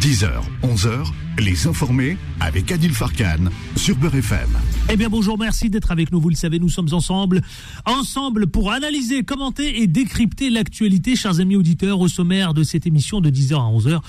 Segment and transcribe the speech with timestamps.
[0.00, 0.30] 10h,
[0.62, 4.48] 11h, les informés avec Adil Farkan sur Beurre FM.
[4.90, 6.20] Eh bien bonjour, merci d'être avec nous.
[6.20, 7.40] Vous le savez, nous sommes ensemble,
[7.84, 13.20] ensemble pour analyser, commenter et décrypter l'actualité, chers amis auditeurs, au sommaire de cette émission
[13.20, 14.00] de 10h à 11h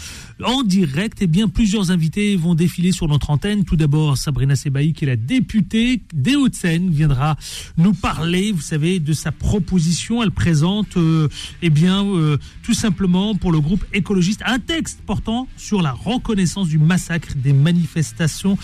[0.44, 1.20] en direct.
[1.22, 3.66] Eh bien plusieurs invités vont défiler sur notre antenne.
[3.66, 7.36] Tout d'abord, Sabrina Sebaï, qui est la députée des Hauts-de-Seine, viendra
[7.78, 10.24] nous parler, vous savez, de sa proposition.
[10.24, 11.28] Elle présente, euh,
[11.62, 16.68] eh bien, euh, tout simplement pour le groupe écologiste, un texte portant sur la reconnaissance
[16.68, 18.58] du massacre des manifestations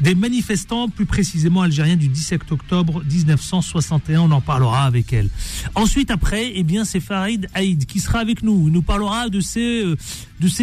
[0.00, 4.20] des manifestants, plus précisément algériens du 17 octobre 1961.
[4.20, 5.28] On en parlera avec elle.
[5.74, 8.64] Ensuite, après, eh bien, c'est Farid Haïd qui sera avec nous.
[8.68, 9.96] Il nous parlera de ces, euh,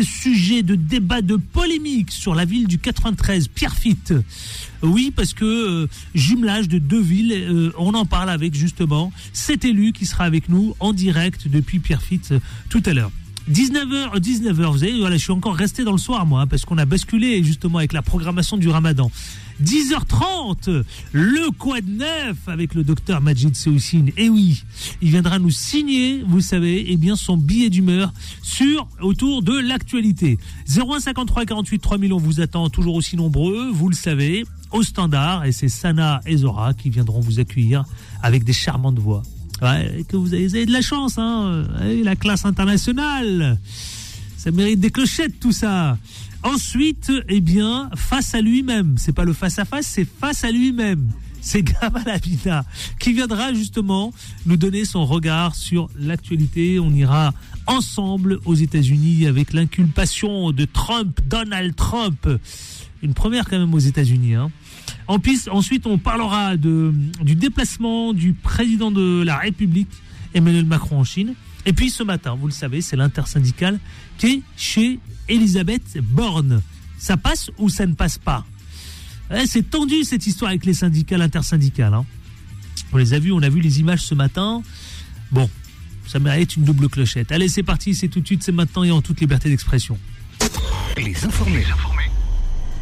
[0.04, 4.14] sujets de débat, de polémique sur la ville du 93, Pierrefitte.
[4.84, 9.64] Oui, parce que euh, jumelage de deux villes, euh, on en parle avec justement cet
[9.64, 12.34] élu qui sera avec nous en direct depuis Pierrefitte
[12.70, 13.12] tout à l'heure.
[13.50, 16.64] 19h, 19h, vous savez, voilà, je suis encore resté dans le soir, moi, hein, parce
[16.64, 19.12] qu'on a basculé justement avec la programmation du ramadan.
[19.64, 24.12] 10h30, le quoi de neuf avec le docteur Majid Seoussine.
[24.18, 24.64] Et oui,
[25.02, 30.38] il viendra nous signer, vous savez, eh bien, son billet d'humeur sur, autour de l'actualité.
[30.68, 35.52] 0153 48 3000, on vous attend toujours aussi nombreux, vous le savez, au standard, et
[35.52, 37.86] c'est Sana et Zora qui viendront vous accueillir
[38.22, 39.24] avec des charmantes voix.
[39.62, 41.64] Que vous avez, de la chance, hein.
[42.04, 43.60] la classe internationale.
[44.38, 46.00] Ça mérite des clochettes, tout ça.
[46.42, 48.96] Ensuite, eh bien, face à lui-même.
[48.98, 51.12] C'est pas le face à face, c'est face à lui-même.
[51.42, 52.66] C'est Gamal Abina
[53.00, 54.14] qui viendra justement
[54.46, 56.80] nous donner son regard sur l'actualité.
[56.80, 57.34] On ira
[57.68, 62.28] ensemble aux États-Unis avec l'inculpation de Trump, Donald Trump.
[63.04, 64.36] Une première quand même aux États-Unis.
[64.36, 64.52] Hein.
[65.08, 69.90] Ensuite, on parlera du déplacement du président de la République,
[70.34, 71.34] Emmanuel Macron, en Chine.
[71.66, 73.80] Et puis ce matin, vous le savez, c'est l'intersyndicale
[74.18, 76.62] qui est chez Elisabeth Borne.
[76.98, 78.46] Ça passe ou ça ne passe pas?
[79.32, 81.94] Eh, C'est tendu cette histoire avec les syndicats, l'intersyndicale.
[81.94, 82.06] Hein.
[82.94, 84.64] On les a vus, on a vu les images ce matin.
[85.32, 85.50] Bon,
[86.08, 87.32] ça mérite une double clochette.
[87.32, 89.98] Allez, c'est parti, c'est tout de suite, c'est maintenant et en toute liberté d'expression.
[90.98, 91.64] Les informés.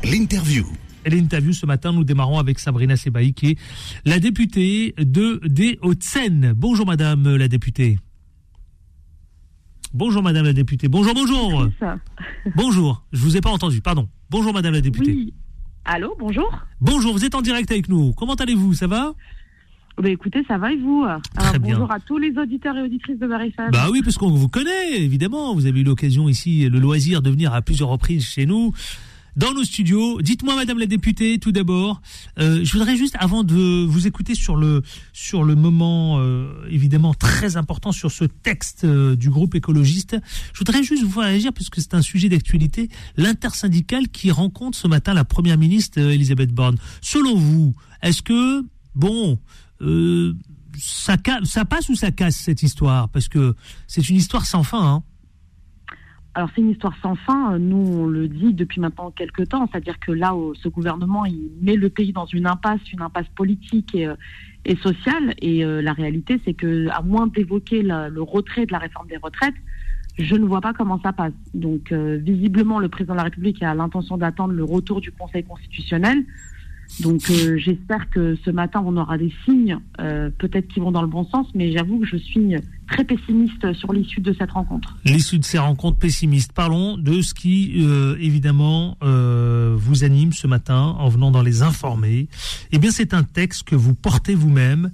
[0.04, 0.66] L'interview.
[1.06, 3.60] Et l'interview ce matin, nous démarrons avec Sabrina Sebaï, qui est
[4.06, 6.54] la députée de, des Hauts-de-Seine.
[6.56, 7.98] Bonjour madame la députée.
[9.94, 10.88] Bonjour madame la députée.
[10.88, 11.68] Bonjour, bonjour.
[12.56, 14.08] Bonjour, je vous ai pas entendu, pardon.
[14.30, 15.14] Bonjour madame la députée.
[15.14, 15.34] Oui.
[15.86, 16.52] Allô, bonjour.
[16.82, 18.14] Bonjour, vous êtes en direct avec nous.
[18.14, 18.74] Comment allez-vous?
[18.74, 19.14] Ça va?
[19.98, 21.06] Bah écoutez, ça va et vous?
[21.36, 21.76] Très bien.
[21.76, 23.70] Bonjour à tous les auditeurs et auditrices de Marifan.
[23.72, 25.56] Bah oui, parce qu'on vous connaît, évidemment.
[25.56, 28.72] Vous avez eu l'occasion ici, le loisir de venir à plusieurs reprises chez nous
[29.36, 30.22] dans nos studios.
[30.22, 32.02] Dites-moi, Madame la députée, tout d'abord,
[32.40, 34.82] euh, je voudrais juste, avant de vous écouter sur le
[35.14, 40.18] sur le moment euh, évidemment très important sur ce texte euh, du groupe écologiste,
[40.54, 45.14] je voudrais juste vous réagir puisque c'est un sujet d'actualité, l'intersyndicale qui rencontre ce matin
[45.14, 46.78] la première ministre Elisabeth Borne.
[47.02, 48.64] Selon vous, est-ce que
[48.96, 49.40] bon
[50.78, 53.10] ça, ça passe ou ça casse cette histoire?
[53.10, 53.56] Parce que
[53.88, 54.86] c'est une histoire sans fin.
[54.86, 55.04] Hein
[56.36, 57.58] alors c'est une histoire sans fin.
[57.58, 61.76] Nous, on le dit depuis maintenant quelques temps, c'est-à-dire que là, ce gouvernement, il met
[61.76, 64.16] le pays dans une impasse, une impasse politique et, euh,
[64.82, 65.34] sociale.
[65.42, 69.18] Et euh, la réalité, c'est que, à moins d'évoquer le retrait de la réforme des
[69.18, 69.56] retraites,
[70.20, 71.34] je ne vois pas comment ça passe.
[71.54, 75.44] Donc, euh, visiblement, le président de la République a l'intention d'attendre le retour du Conseil
[75.44, 76.26] constitutionnel.
[77.00, 81.02] Donc euh, j'espère que ce matin on aura des signes, euh, peut-être qui vont dans
[81.02, 82.56] le bon sens, mais j'avoue que je suis
[82.90, 84.98] très pessimiste sur l'issue de cette rencontre.
[85.06, 86.52] L'issue de ces rencontres pessimistes.
[86.52, 92.28] Parlons de ce qui euh, évidemment vous anime ce matin en venant dans les informer.
[92.72, 94.92] Eh bien c'est un texte que vous portez vous-même,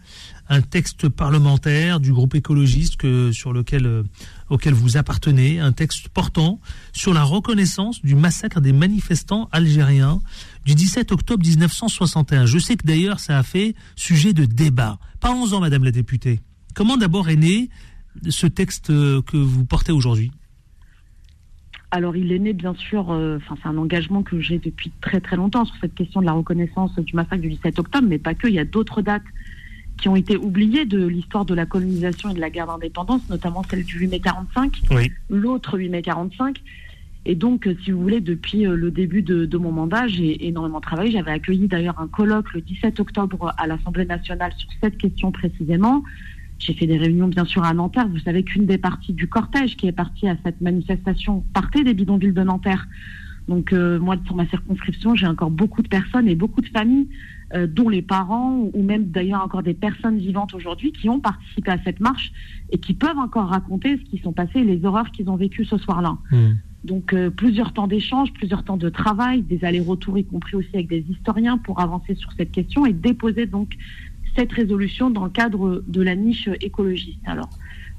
[0.50, 4.03] un texte parlementaire du groupe écologiste sur lequel
[4.50, 6.59] auquel vous appartenez, un texte portant
[6.94, 10.22] sur la reconnaissance du massacre des manifestants algériens
[10.66, 12.46] du 17 octobre 1961.
[12.46, 14.98] Je sais que d'ailleurs ça a fait sujet de débat.
[15.20, 16.40] Parlons-en, Madame la députée.
[16.74, 17.70] Comment d'abord est né
[18.30, 20.31] ce texte euh, que vous portez aujourd'hui?
[21.92, 25.22] Alors, il est né, bien sûr, euh, enfin, c'est un engagement que j'ai depuis très
[25.22, 28.34] très longtemps sur cette question de la reconnaissance du massacre du 17 octobre, mais pas
[28.34, 28.48] que.
[28.48, 29.24] Il y a d'autres dates
[29.98, 33.63] qui ont été oubliées de l'histoire de la colonisation et de la guerre d'indépendance, notamment
[33.69, 34.81] celle du 8 mai 45,
[35.30, 36.62] l'autre 8 mai 45.
[37.25, 41.12] Et donc, si vous voulez, depuis euh, le début de, mon mandat, j'ai énormément travaillé.
[41.12, 46.04] J'avais accueilli d'ailleurs un colloque le 17 octobre à l'Assemblée nationale sur cette question précisément.
[46.60, 48.07] J'ai fait des réunions, bien sûr, à Nanterre.
[48.07, 51.94] Vous savez qu'une des parties du cortège qui est partie à cette manifestation partait des
[51.94, 52.88] bidonvilles de Nanterre.
[53.48, 57.07] Donc, euh, moi, pour ma circonscription, j'ai encore beaucoup de personnes et beaucoup de familles,
[57.54, 61.72] euh, dont les parents ou même d'ailleurs encore des personnes vivantes aujourd'hui qui ont participé
[61.72, 62.31] à cette marche
[62.72, 65.66] et qui peuvent encore raconter ce qui sont passés et les horreurs qu'ils ont vécues
[65.66, 66.18] ce soir-là.
[66.31, 66.54] Mmh.
[66.86, 70.88] Donc euh, plusieurs temps d'échange, plusieurs temps de travail, des allers-retours, y compris aussi avec
[70.88, 73.74] des historiens pour avancer sur cette question et déposer donc
[74.38, 77.20] cette résolution dans le cadre de la niche écologiste.
[77.26, 77.50] Alors,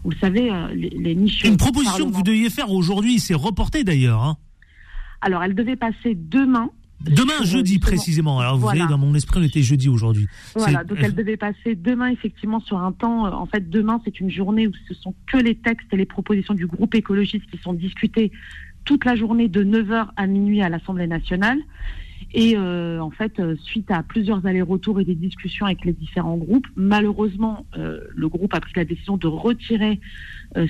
[0.05, 1.43] vous le savez, euh, les, les niches.
[1.45, 4.23] Une proposition que vous deviez faire aujourd'hui, c'est reporté d'ailleurs.
[4.23, 4.37] Hein.
[5.21, 6.71] Alors, elle devait passer demain.
[7.01, 8.39] Demain, jeudi précisément.
[8.41, 8.85] Alors, vous Voilà.
[8.85, 10.29] voyez, dans mon esprit, on était jeudi aujourd'hui.
[10.55, 13.27] Voilà, donc elle devait passer demain effectivement sur un temps.
[13.27, 16.07] euh, En fait, demain c'est une journée où ce sont que les textes et les
[16.07, 18.31] propositions du groupe écologiste qui sont discutés
[18.87, 21.59] toute la journée de 9h à minuit à l'Assemblée nationale.
[22.33, 26.37] Et euh, en fait, euh, suite à plusieurs allers-retours et des discussions avec les différents
[26.37, 30.01] groupes, malheureusement, euh, le groupe a pris la décision de retirer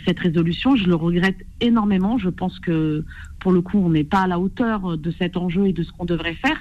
[0.06, 0.74] cette résolution.
[0.74, 2.18] Je le regrette énormément.
[2.18, 3.04] Je pense que
[3.38, 5.92] pour le coup, on n'est pas à la hauteur de cet enjeu et de ce
[5.92, 6.56] qu'on devrait faire.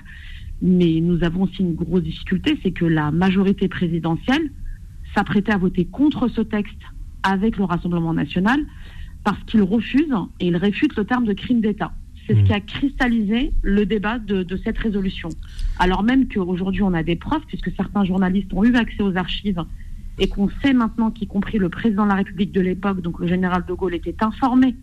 [0.61, 4.51] Mais nous avons aussi une grosse difficulté, c'est que la majorité présidentielle
[5.15, 6.81] s'apprêtait à voter contre ce texte
[7.23, 8.59] avec le Rassemblement national
[9.25, 11.91] parce qu'il refuse et il réfute le terme de crime d'État.
[12.25, 12.39] C'est Mmh.
[12.39, 15.29] ce qui a cristallisé le débat de, de cette résolution.
[15.77, 19.63] Alors même qu'aujourd'hui on a des preuves, puisque certains journalistes ont eu accès aux archives
[20.17, 23.27] et qu'on sait maintenant qu'y compris le président de la République de l'époque, donc le
[23.27, 24.75] général de Gaulle, était informé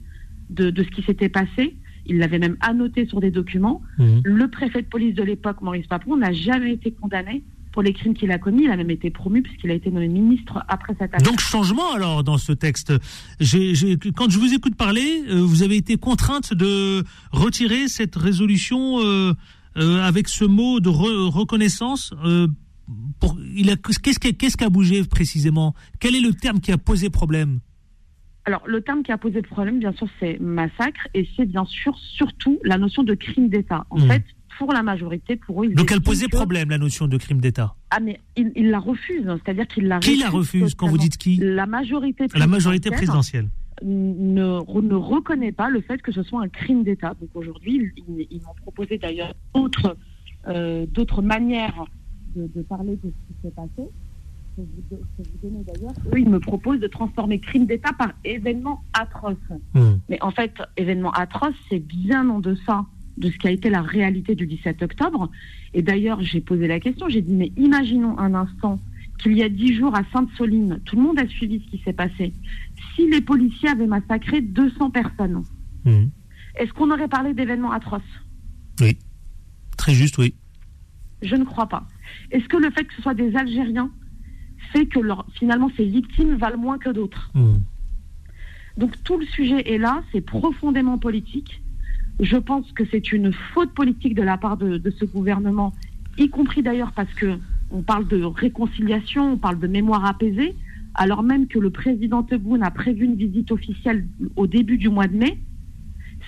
[0.51, 1.75] de, de ce qui s'était passé.
[2.07, 3.81] Il l'avait même annoté sur des documents.
[3.99, 4.21] Mhm.
[4.25, 7.43] Le préfet de police de l'époque, Maurice Papon, n'a jamais été condamné
[7.73, 8.65] pour les crimes qu'il a commis.
[8.65, 11.27] Il a même été promu puisqu'il a été nommé ministre après cette affaire.
[11.27, 12.93] Donc changement alors dans ce texte.
[13.41, 17.03] J'ai- j'ai- quand je vous écoute parler, euh, vous avez été contrainte de
[17.33, 19.33] retirer cette résolution euh,
[19.79, 22.13] euh, avec ce mot de re- reconnaissance.
[23.21, 25.75] pour, il a, qu'est-ce, qui a, qu'est-ce qui a bougé précisément?
[26.01, 27.61] Quel est le terme qui a posé problème?
[28.45, 31.97] Alors, le terme qui a posé problème, bien sûr, c'est massacre et c'est bien sûr
[31.97, 33.87] surtout la notion de crime d'État.
[33.89, 34.09] En Mhm.
[34.09, 34.25] fait,
[34.59, 37.41] pour la majorité, pour eux, ils Donc elle posait que- problème la notion de crime
[37.41, 37.75] d'État.
[37.91, 41.17] Ah, mais il, il la refuse, c'est-à-dire qu'il la Qui la refuse quand vous dites
[41.17, 43.49] qui La majorité La majorité présidentielle
[43.83, 44.35] présidentielle.
[44.35, 47.15] ne, ne reconnaît pas le fait que ce soit un crime d'État.
[47.21, 49.97] Donc aujourd'hui, ils, ils- m'ont proposé d'ailleurs d'autres
[50.49, 50.87] euh,
[51.23, 51.85] manières
[52.37, 53.89] de, de parler de ce qui s'est passé.
[54.59, 55.93] Je vais vous, do- je vais vous donner d'ailleurs.
[56.15, 59.37] Eux, ils me proposent de transformer crime d'État par événement atroce.
[59.75, 60.01] Mhm.
[60.09, 62.85] Mais en fait, événement atroce, c'est bien en deçà
[63.19, 65.31] de ce qui a été la réalité du 17 octobre.
[65.75, 68.79] Et d'ailleurs, j'ai posé la question, j'ai dit, mais imaginons un instant
[69.23, 71.93] qu'il y a dix jours à Sainte-Soline, tout le monde a suivi ce qui s'est
[71.93, 72.33] passé.
[72.97, 75.45] Si les policiers avaient massacré 200 personnes,
[75.85, 76.11] Mhm.
[76.57, 78.03] est-ce qu'on aurait parlé d'événements atroces?
[78.81, 78.97] Oui.
[79.77, 80.35] Très juste, oui.
[81.23, 81.87] Je ne crois pas.
[82.33, 83.91] Est-ce que le fait que ce soit des Algériens
[84.73, 87.31] fait que leur, finalement ces victimes valent moins que d'autres?
[87.35, 87.61] Mhm.
[88.79, 91.62] Donc tout le sujet est là, c'est profondément politique.
[92.23, 95.75] Je pense que c'est une faute politique de la part de, ce gouvernement,
[96.17, 97.37] y compris d'ailleurs parce que
[97.73, 100.55] on parle de réconciliation, on parle de mémoire apaisée,
[100.95, 105.09] alors même que le président Tebboune a prévu une visite officielle au début du mois
[105.09, 105.41] de mai.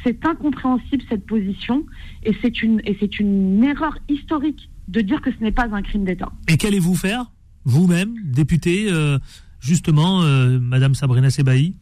[0.02, 1.86] C'est incompréhensible cette position
[2.24, 5.82] et c'est une, et c'est une erreur historique de dire que ce n'est pas un
[5.82, 6.32] crime d'État.
[6.48, 7.30] Et qu'allez-vous faire,
[7.64, 9.18] vous-même, député, euh,
[9.60, 11.74] justement, euh, Madame Sabrina Sebaï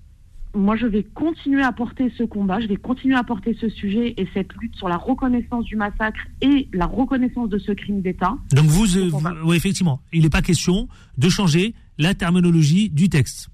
[0.55, 4.15] moi, je vais continuer à porter ce combat, je vais continuer à porter ce sujet
[4.17, 8.37] et cette lutte sur la reconnaissance du massacre et la reconnaissance de ce crime d'État.
[8.55, 13.09] Donc vous, euh, vous- oui, effectivement, il n'est pas question de changer la terminologie du
[13.09, 13.49] texte.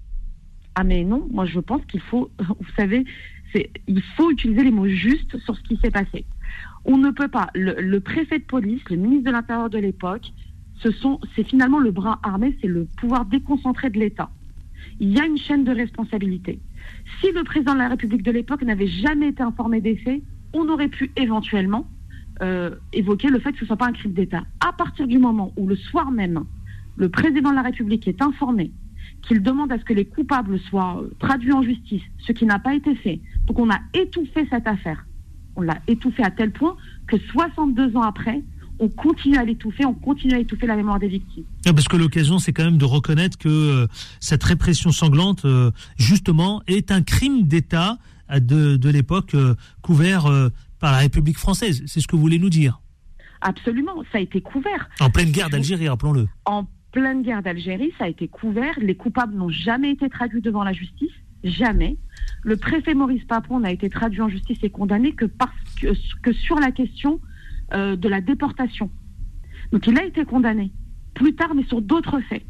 [0.75, 3.05] Ah mais non, moi je pense qu'il faut, vous savez,
[3.87, 6.25] il faut utiliser les mots justes sur ce qui s'est passé.
[6.85, 7.49] On ne peut pas.
[7.55, 10.31] Le, le préfet de police, le ministre de l'Intérieur de l'époque,
[10.81, 10.89] ce
[11.35, 14.29] c'est finalement le bras armé, c'est le pouvoir déconcentré de l'État.
[14.99, 16.59] Il y a une chaîne de responsabilité.
[17.19, 20.21] Si le président de la République de l'époque n'avait jamais été informé des faits,
[20.53, 21.87] on aurait pu éventuellement
[22.41, 24.43] euh, évoquer le fait que ce ne soit pas un crime d'État.
[24.65, 26.45] À partir du moment où le soir même,
[26.95, 28.71] le président de la République est informé
[29.21, 32.59] qu'il demande à ce que les coupables soient euh, traduits en justice, ce qui n'a
[32.59, 33.19] pas été fait.
[33.45, 35.05] Donc on a étouffé cette affaire.
[35.55, 36.75] On l'a étouffé à tel point
[37.07, 38.41] que 62 ans après,
[38.79, 41.43] on continue à l'étouffer, on continue à étouffer la mémoire des victimes.
[41.65, 43.87] Ah, Parce que l'occasion, c'est quand même de reconnaître que euh,
[44.19, 47.97] cette répression sanglante, euh, justement, est un crime d'État
[48.31, 50.25] euh, de, de l'époque euh, couvert
[50.79, 51.83] par la République française.
[51.85, 52.79] C'est ce que vous voulez nous dire?
[53.41, 54.89] Absolument, ça a été couvert.
[54.99, 56.27] En pleine guerre d'Algérie, rappelons-le.
[56.45, 58.73] En pleine guerre d'Algérie, ça a été couvert.
[58.81, 61.11] Les coupables n'ont jamais été traduits devant la justice,
[61.43, 61.97] jamais.
[62.43, 65.87] Le préfet Maurice Papon n'a été traduit en justice et condamné que, parce que,
[66.21, 67.19] que sur la question
[67.73, 68.89] euh, de la déportation.
[69.71, 70.71] Donc il a été condamné
[71.13, 72.43] plus tard, mais sur d'autres faits.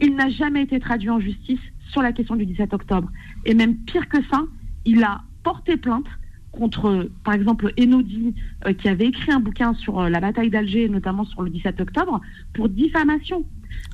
[0.00, 1.60] Il n'a jamais été traduit en justice
[1.90, 3.10] sur la question du 17 octobre.
[3.44, 4.42] Et même pire que ça,
[4.84, 6.06] il a porté plainte
[6.50, 8.34] contre, par exemple, Enodi,
[8.66, 11.80] euh, qui avait écrit un bouquin sur euh, la bataille d'Alger, notamment sur le 17
[11.80, 12.20] octobre,
[12.54, 13.44] pour diffamation.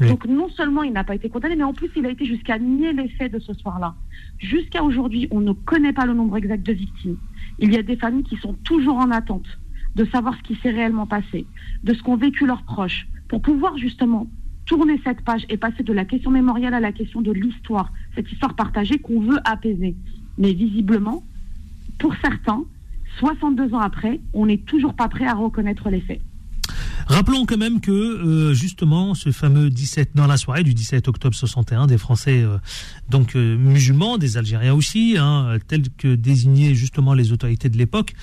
[0.01, 0.09] Oui.
[0.09, 2.59] Donc non seulement il n'a pas été condamné, mais en plus il a été jusqu'à
[2.59, 3.95] nier les faits de ce soir-là.
[4.39, 7.17] Jusqu'à aujourd'hui, on ne connaît pas le nombre exact de victimes.
[7.59, 9.47] Il y a des familles qui sont toujours en attente
[9.95, 11.47] de savoir ce qui s'est réellement passé,
[11.83, 14.27] de ce qu'ont vécu leurs proches, pour pouvoir justement
[14.67, 18.31] tourner cette page et passer de la question mémorielle à la question de l'histoire, cette
[18.33, 19.95] histoire partagée qu'on veut apaiser.
[20.39, 21.23] Mais visiblement,
[21.99, 22.65] pour certains,
[23.19, 26.21] 62 ans après, on n'est toujours pas prêt à reconnaître les faits.
[27.07, 31.35] Rappelons quand même que euh, justement ce fameux 17 dans la soirée du 17 octobre
[31.35, 32.57] 61 des Français euh,
[33.11, 38.15] donc euh, musulmans, des Algériens aussi, hein, tels que désignaient justement les autorités de l'époque,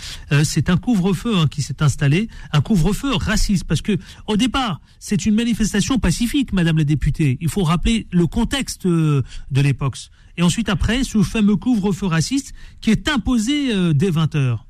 [0.43, 3.97] c'est un couvre-feu hein, qui s'est installé, un couvre-feu raciste parce que
[4.27, 7.37] au départ c'est une manifestation pacifique, Madame la députée.
[7.41, 9.97] Il faut rappeler le contexte de l'époque.
[10.37, 14.65] Et ensuite après ce fameux couvre-feu raciste qui est imposé dès 20 heures.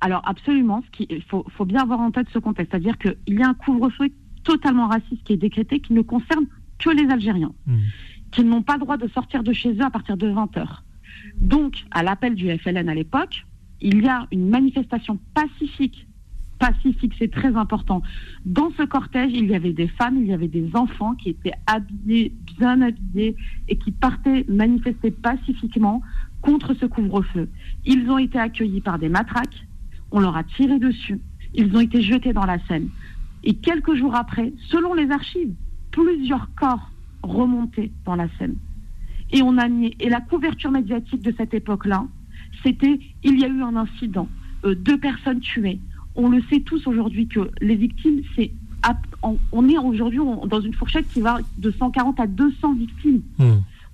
[0.00, 3.54] Alors absolument, il faut, bien avoir en tête ce contexte, c'est-à-dire qu'il y a un
[3.54, 4.10] couvre-feu
[4.44, 6.46] totalement raciste qui est décrété, qui ne concerne
[6.78, 7.76] que les Algériens, mmh.
[8.30, 10.84] qui n'ont pas le droit de sortir de chez eux à partir de 20 heures.
[11.36, 13.44] Donc, à l'appel du FLN à l'époque,
[13.80, 16.06] il y a une manifestation pacifique.
[16.58, 18.02] Pacifique, c'est très important.
[18.44, 21.52] Dans ce cortège, il y avait des femmes, il y avait des enfants qui étaient
[21.66, 23.36] habillés, bien habillés,
[23.68, 26.02] et qui partaient manifester pacifiquement
[26.40, 27.48] contre ce couvre-feu.
[27.84, 29.67] Ils ont été accueillis par des matraques,
[30.10, 31.20] on leur a tiré dessus,
[31.54, 32.88] ils ont été jetés dans la Seine.
[33.44, 35.52] Et quelques jours après, selon les archives,
[35.90, 36.90] plusieurs corps
[37.22, 38.56] remontaient dans la Seine.
[39.30, 42.06] Et on a mis, et la couverture médiatique de cette époque-là,
[42.62, 44.28] c'était il y a eu un incident,
[44.64, 45.80] euh, deux personnes tuées.
[46.14, 48.52] On le sait tous aujourd'hui que les victimes, c'est
[49.52, 53.44] on est aujourd'hui dans une fourchette qui va de 140 à 200 victimes, mmh.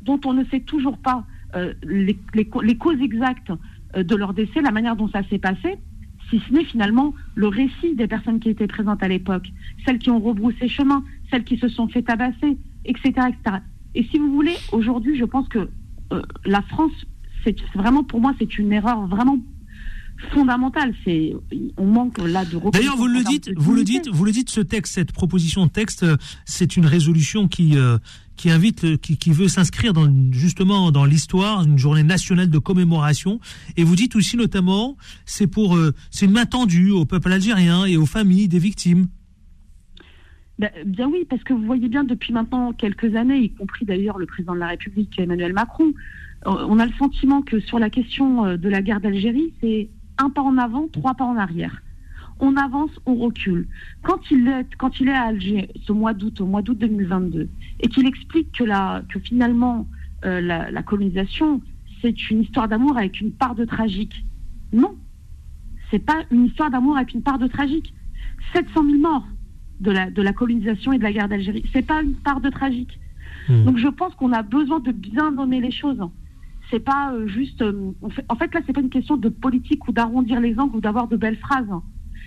[0.03, 1.25] dont on ne sait toujours pas
[1.57, 3.51] euh, les, les, causes exactes
[3.97, 5.79] euh, de leur décès, la manière dont ça s'est passé
[6.31, 9.47] si ce n'est finalement le récit des personnes qui étaient présentes à l'époque,
[9.85, 13.11] celles qui ont rebroussé chemin, celles qui se sont fait tabasser, etc.
[13.29, 13.59] etc.
[13.95, 15.69] Et si vous voulez, aujourd'hui, je pense que
[16.13, 16.93] euh, la France,
[17.45, 19.39] c'est vraiment pour moi, c'est une erreur vraiment
[20.33, 20.95] fondamentale.
[21.05, 21.35] C'est
[21.77, 22.59] on manque là de.
[22.71, 24.51] D'ailleurs, vous le dites, vous le dites, vous le dites.
[24.51, 27.99] Ce texte, cette proposition de texte, euh, c'est une résolution qui euh,
[28.37, 33.41] qui invite, qui, veut s'inscrire dans, justement dans l'histoire, une journée nationale de commémoration.
[33.77, 37.85] Et vous dites aussi notamment, c'est pour, euh, c'est une main tendue au peuple algérien
[37.85, 39.07] et aux familles des victimes.
[40.59, 44.19] Ben, bien oui, parce que vous voyez bien depuis maintenant quelques années, y compris d'ailleurs
[44.19, 45.93] le président de la République Emmanuel Macron,
[46.47, 49.89] euh, on a le sentiment que sur la question euh, de la guerre d'Algérie, c'est
[50.19, 51.84] un pas en avant, trois pas en arrière
[52.41, 53.69] on avance, on recule.
[54.03, 57.49] Quand il est, quand il est à Alger, ce mois d'août, au mois d'août 2022,
[57.81, 59.87] et qu'il explique que, la, que finalement
[60.25, 61.61] euh, la, colonisation,
[62.03, 64.25] c'est une histoire d'amour avec une part de tragique.
[64.73, 64.95] Non,
[65.91, 67.95] c'est pas une histoire d'amour avec une part de tragique.
[68.53, 69.27] 700 000 morts
[69.81, 72.51] de la, de la colonisation et de la guerre d'Algérie, c'est pas une part de
[72.51, 72.99] tragique.
[73.49, 73.65] Hmm.
[73.65, 76.01] Donc je pense qu'on a besoin de bien nommer les choses.
[76.71, 77.63] C'est pas euh, juste.
[77.63, 77.93] Euh,
[78.29, 81.09] en fait, là, c'est pas une question de politique ou d'arrondir les angles ou d'avoir
[81.09, 81.69] de belles phrases.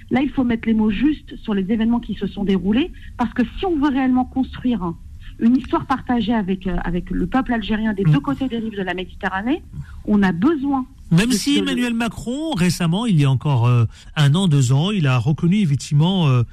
[0.09, 3.33] Là, il faut mettre les mots justes sur les événements qui se sont déroulés, parce
[3.33, 4.93] que si on veut réellement construire
[5.39, 8.81] une histoire partagée avec, euh, avec le peuple algérien des deux côtés des rives de
[8.81, 9.61] la Méditerranée,
[10.05, 10.85] on a besoin.
[11.11, 13.85] Même si Emmanuel Macron, récemment, il y a encore euh,
[14.15, 16.43] un an, deux ans, il a reconnu effectivement euh,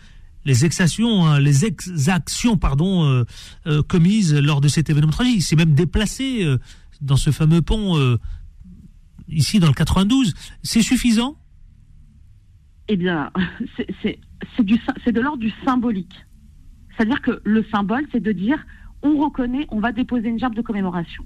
[0.45, 3.25] les exactions, hein, les exactions pardon,
[3.89, 5.37] commises lors de cet événement tragique.
[5.37, 6.47] Il s'est même déplacé
[7.01, 8.19] dans ce fameux pont
[9.27, 10.35] ici dans le 92.
[10.63, 11.39] C'est suffisant?
[12.89, 13.31] Eh bien,
[14.03, 16.15] c'est de l'ordre du symbolique.
[16.97, 18.65] C'est-à-dire que le symbole, c'est de dire,
[19.03, 21.25] on reconnaît, on va déposer une gerbe de commémoration.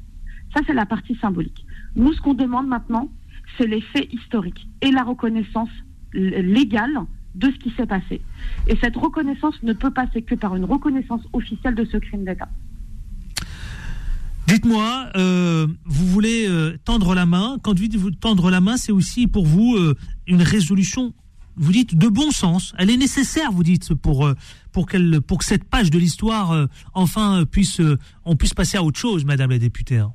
[0.55, 1.65] Ça, c'est la partie symbolique.
[1.95, 3.11] Nous, ce qu'on demande maintenant,
[3.57, 5.71] c'est les faits historiques et la reconnaissance
[6.13, 7.01] légale
[7.35, 8.21] de ce qui s'est passé.
[8.67, 12.49] Et cette reconnaissance ne peut passer que par une reconnaissance officielle de ce crime d'État.
[14.47, 17.59] Dites-moi, euh, vous voulez euh, tendre la main.
[17.63, 19.95] Quand vous dites tendre la main, c'est aussi pour vous euh,
[20.27, 21.13] une résolution
[21.59, 22.75] vous dites de bon sens.
[22.79, 24.35] Elle est nécessaire, vous dites, pour euh,
[24.73, 24.87] pour
[25.27, 28.99] pour que cette page de l'histoire euh, enfin puisse euh, on puisse passer à autre
[28.99, 29.99] chose, Madame la députée.
[29.99, 30.13] Hein.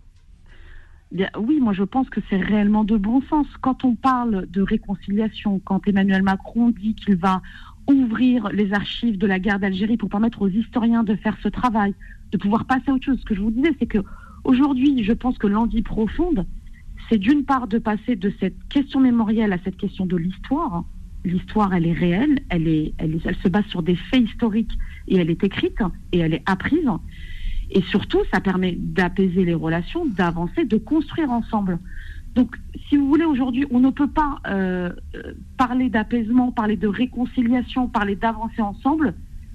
[1.38, 3.46] Oui, moi je pense que c'est réellement de bon sens.
[3.62, 7.42] Quand on parle de réconciliation, quand Emmanuel Macron dit qu'il va
[7.88, 11.94] ouvrir les archives de la guerre d'Algérie pour permettre aux historiens de faire ce travail,
[12.32, 13.20] de pouvoir passer à autre chose.
[13.20, 14.00] Ce que je vous disais, c'est que
[14.44, 16.48] aujourd'hui, je pense que l'envie profonde,
[17.10, 20.84] c'est d'une part de passer de cette question mémorielle à cette question de l'histoire,
[21.26, 24.72] l'histoire, elle est réelle, elle, est, elle, se base sur des faits historiques
[25.08, 25.80] et elle est écrite
[26.12, 26.90] et elle est apprise.
[27.72, 31.80] Et surtout, ça permet d'apaiser les relations, d'avancer, de construire ensemble.
[32.36, 32.56] Donc,
[32.90, 34.92] si vous voulez, aujourd'hui, on ne peut pas euh,
[35.58, 39.14] parler d'apaisement, parler de réconciliation, parler d'avancer ensemble,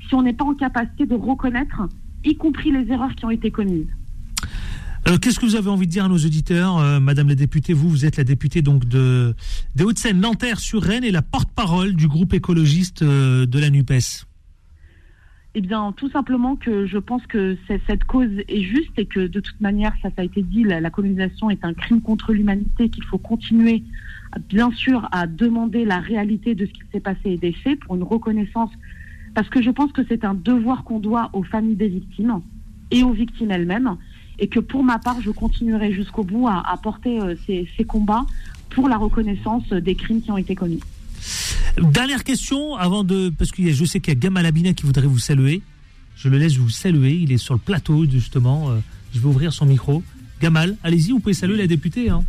[0.09, 1.89] si on n'est pas en capacité de reconnaître,
[2.25, 3.89] y compris les erreurs qui ont été commises.
[5.23, 7.73] Qu'est-ce que vous avez envie de dire à nos auditeurs, Madame la députée?
[7.73, 9.35] Vous, vous êtes la députée donc de
[9.75, 13.93] des Hauts-de-Seine, Nanterre sur Rennes et la porte-parole du groupe écologiste de la Nupes.
[15.55, 19.41] Eh bien, tout simplement que je pense que cette cause est juste et que de
[19.41, 23.05] toute manière, ça, ça a été dit, la, colonisation est un crime contre l'humanité, qu'il
[23.05, 23.83] faut continuer,
[24.49, 27.97] bien sûr, à demander la réalité de ce qui s'est passé et des faits pour
[27.97, 28.71] une reconnaissance,
[29.35, 32.41] parce que je pense que c'est un devoir qu'on doit aux familles des victimes
[32.91, 33.97] et aux victimes elles-mêmes,
[34.39, 38.27] et que pour ma part, je continuerai jusqu'au bout à, porter euh, ces combats
[38.71, 40.81] pour la reconnaissance des crimes qui ont été commis.
[41.81, 43.31] Dernière question avant de.
[43.31, 45.63] Parce que je sais qu'il y a Gamal Abina qui voudrait vous saluer.
[46.17, 47.15] Je le laisse vous saluer.
[47.15, 48.71] Il est sur le plateau, justement.
[48.71, 48.79] Euh,
[49.15, 50.03] je vais ouvrir son micro.
[50.41, 52.11] Gamal, allez-y, vous pouvez saluer la députée.
[52.11, 52.25] Hein.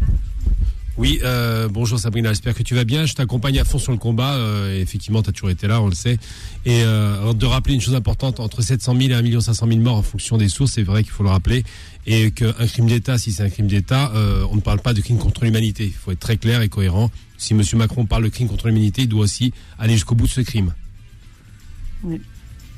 [1.00, 3.06] Oui, euh, bonjour Sabrina, j'espère que tu vas bien.
[3.06, 4.34] Je t'accompagne à fond sur le combat.
[4.34, 6.18] Euh, effectivement, tu as toujours été là, on le sait.
[6.66, 10.04] Et de rappeler une chose importante, entre 700 000 et 1 500 000 morts en
[10.04, 11.64] fonction des sources, c'est vrai qu'il faut le rappeler.
[12.06, 14.12] Et qu'un crime d'État, si c'est un crime d'État,
[14.52, 15.86] on ne parle pas de crime contre l'humanité.
[15.86, 17.64] Il faut être très clair et cohérent si M.
[17.76, 20.74] Macron parle de crime contre l'humanité, il doit aussi aller jusqu'au bout de ce crime.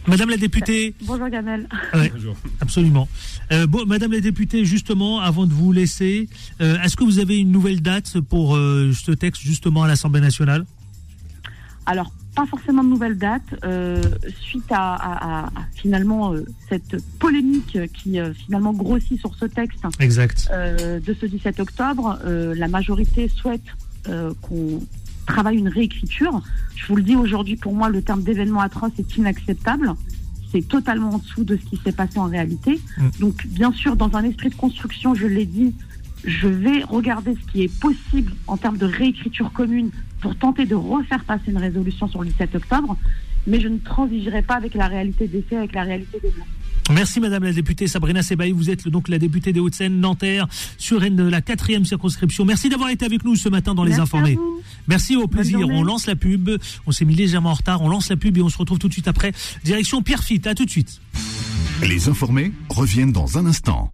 [0.08, 0.96] Madame la députée.
[1.04, 1.68] Bonjour Gamel.
[1.94, 2.36] Bonjour.
[2.60, 3.08] Absolument.
[3.52, 6.28] Euh, bon, Madame la députée, justement, avant de vous laisser,
[6.60, 10.22] euh, est-ce que vous avez une nouvelle date pour euh, ce texte justement à l'Assemblée
[10.22, 10.66] nationale?
[11.86, 13.44] Alors, pas forcément de nouvelle date.
[14.40, 16.34] suite à, finalement
[16.70, 20.50] cette polémique qui finalement grossit sur ce texte exact.
[20.50, 23.66] de ce 17 octobre, la majorité souhaite
[24.08, 24.82] euh, qu'on
[25.26, 26.42] travaille une réécriture.
[26.76, 29.94] Je vous le dis aujourd'hui, pour moi, le terme d'événement atroce est inacceptable.
[30.52, 32.80] C'est totalement en dessous de ce qui s'est passé en réalité.
[32.98, 33.10] Mm.
[33.20, 35.74] Donc, bien sûr, dans un esprit de construction, je l'ai dit,
[36.24, 40.76] je vais regarder ce qui est possible en termes de réécriture commune pour tenter de
[40.76, 42.98] refaire passer une résolution sur le 17 octobre,
[43.48, 46.46] mais je ne transigerai pas avec la réalité des faits, avec la réalité des mots.
[46.94, 51.00] Merci Madame la députée Sabrina Sebaï, vous êtes donc la députée des Hauts-de-Seine, Nanterre, sur
[51.00, 52.46] la quatrième circonscription.
[52.46, 54.38] Merci d'avoir été avec nous ce matin dans Les Informés.
[54.88, 55.68] Merci, au plaisir.
[55.70, 56.50] On lance la pub,
[56.86, 58.88] on s'est mis légèrement en retard, on lance la pub et on se retrouve tout
[58.88, 59.32] de suite après.
[59.64, 61.02] Direction Pierrefitte, à tout de suite.
[61.82, 63.92] Les Informés reviennent dans un instant.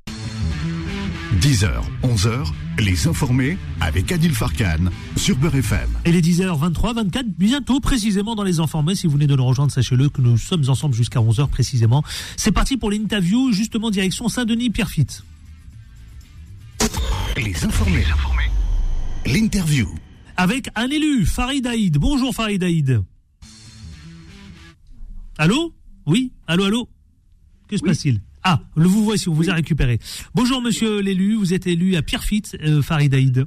[1.35, 1.69] 10h,
[2.03, 4.85] 11h, les informés avec Adil Farkan
[5.17, 5.89] sur Beurre FM.
[6.05, 8.95] Et les 10h, 23, 24, bientôt précisément dans les informés.
[8.95, 12.01] Si vous venez de nous rejoindre, sachez-le que nous sommes ensemble jusqu'à 11h précisément.
[12.37, 15.25] C'est parti pour l'interview, justement direction Saint-Denis-Pierrefitte.
[17.35, 18.05] Les informés.
[19.25, 19.93] L'interview.
[20.37, 21.97] Avec un élu, Farid Aïd.
[21.97, 23.03] Bonjour Farid Aïd.
[25.37, 25.73] Allô?
[26.05, 26.31] Oui?
[26.47, 26.89] Allô, allô?
[27.67, 28.21] Que se passe-t-il?
[28.49, 29.99] Ah, le vous voici, on vous a récupéré.
[30.33, 33.45] Bonjour monsieur l'élu, vous êtes élu à Pierrefitte, euh, Farid Aïd.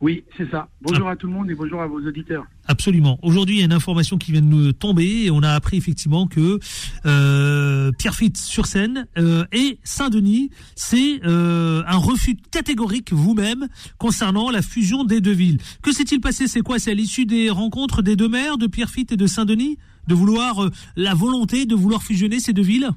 [0.00, 0.68] Oui, c'est ça.
[0.82, 1.12] Bonjour ah.
[1.12, 2.44] à tout le monde et bonjour à vos auditeurs.
[2.68, 3.18] Absolument.
[3.22, 5.78] Aujourd'hui, il y a une information qui vient de nous tomber et on a appris
[5.78, 6.60] effectivement que
[7.06, 13.66] euh, Pierrefitte-sur-Seine euh, et Saint-Denis, c'est euh, un refus catégorique vous-même
[13.98, 15.58] concernant la fusion des deux villes.
[15.82, 16.46] Que s'est-il passé?
[16.46, 16.78] C'est quoi?
[16.78, 19.78] C'est à l'issue des rencontres des deux maires de Pierrefitte et de Saint-Denis?
[20.06, 22.90] De vouloir la volonté de vouloir fusionner ces deux villes?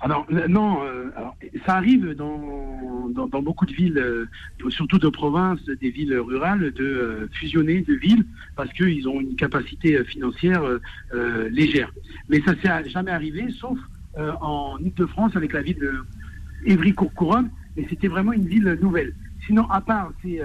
[0.00, 1.10] Alors euh, non, euh,
[1.66, 4.26] ça arrive dans, dans, beaucoup de villes, euh,
[4.70, 8.24] surtout de province, des villes rurales, de fusionner de villes
[8.56, 10.62] parce qu'ils ont une capacité financière
[11.50, 11.92] légère.
[12.28, 13.78] Mais ça s'est jamais arrivé, sauf
[14.16, 15.94] en Ile-de-France avec la ville de
[16.64, 19.14] Évry-Courcouronne, et c'était vraiment une ville nouvelle.
[19.46, 20.40] Sinon, à part ces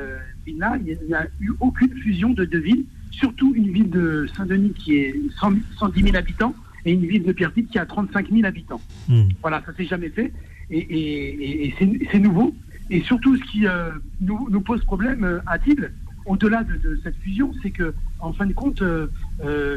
[0.46, 4.74] villes-là, il n'y a, eu aucune fusion de deux villes, surtout une ville de Saint-Denis
[4.74, 6.56] qui est 110 000 habitants
[6.86, 8.82] et une ville de Pierrefitte qui a 35 000 habitants.
[9.10, 9.24] Hmm.
[9.42, 10.32] Voilà, ça s'est jamais fait
[10.70, 12.56] et, c'est nouveau.
[12.90, 13.90] Et surtout, ce qui euh,
[14.22, 15.92] nous, pose problème, euh, a-t-il,
[16.26, 19.08] au-delà de, cette fusion, c'est que, en fin de compte, euh,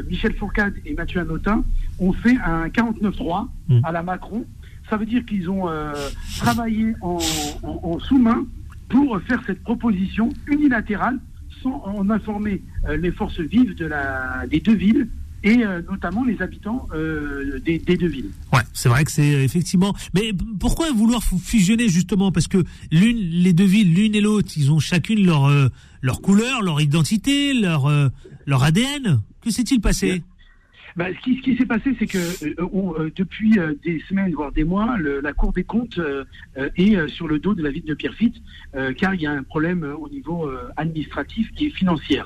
[0.07, 1.63] Michel Fourcade et Mathieu Anotin
[1.99, 3.79] ont fait un 49-3 hmm.
[3.83, 4.45] à la Macron.
[4.89, 5.67] Ça veut dire qu'ils ont
[6.37, 7.19] travaillé en,
[7.99, 8.47] sous-main
[8.87, 11.19] pour faire cette proposition unilatérale
[11.61, 12.63] sans en informer
[12.97, 15.07] les forces vives de la, des deux villes
[15.43, 18.31] et euh, notamment les habitants euh, des, deux villes.
[18.53, 19.95] Ouais, c'est vrai que c'est euh, effectivement.
[20.13, 22.31] Mais pourquoi vouloir fusionner justement?
[22.31, 25.49] Parce que l'une, les deux villes, l'une et l'autre, ils ont chacune leur
[26.01, 27.89] leur couleur, leur identité, leur
[28.45, 29.21] leur ADN.
[29.41, 30.23] Que s'est-il passé?
[30.95, 34.51] Bah, ce qui, qui s'est passé, c'est que euh, euh, depuis euh, des semaines, voire
[34.51, 35.99] des mois, la Cour des comptes
[36.75, 38.35] est sur le dos de la ville de Pierrefitte,
[38.97, 42.21] car il y a un problème au niveau administratif et financier.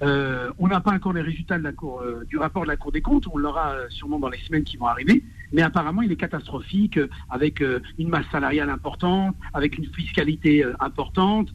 [0.00, 3.00] on n'a pas encore les résultats de la cour, du rapport de la Cour des
[3.00, 5.22] comptes, on l'aura sûrement dans les semaines qui vont arriver,
[5.52, 6.98] mais apparemment il est catastrophique,
[7.28, 7.62] avec
[7.98, 11.54] une masse salariale importante, avec une fiscalité importante,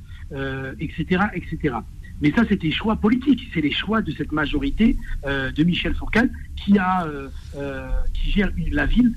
[0.79, 1.75] etc., etc.
[2.21, 3.49] Mais ça, c'est des choix politiques.
[3.53, 8.31] C'est les choix de cette majorité euh, de Michel Fourcade qui a euh, euh, qui
[8.31, 9.13] gère la ville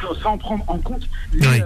[0.00, 1.60] sans, sans prendre en compte les, Oui.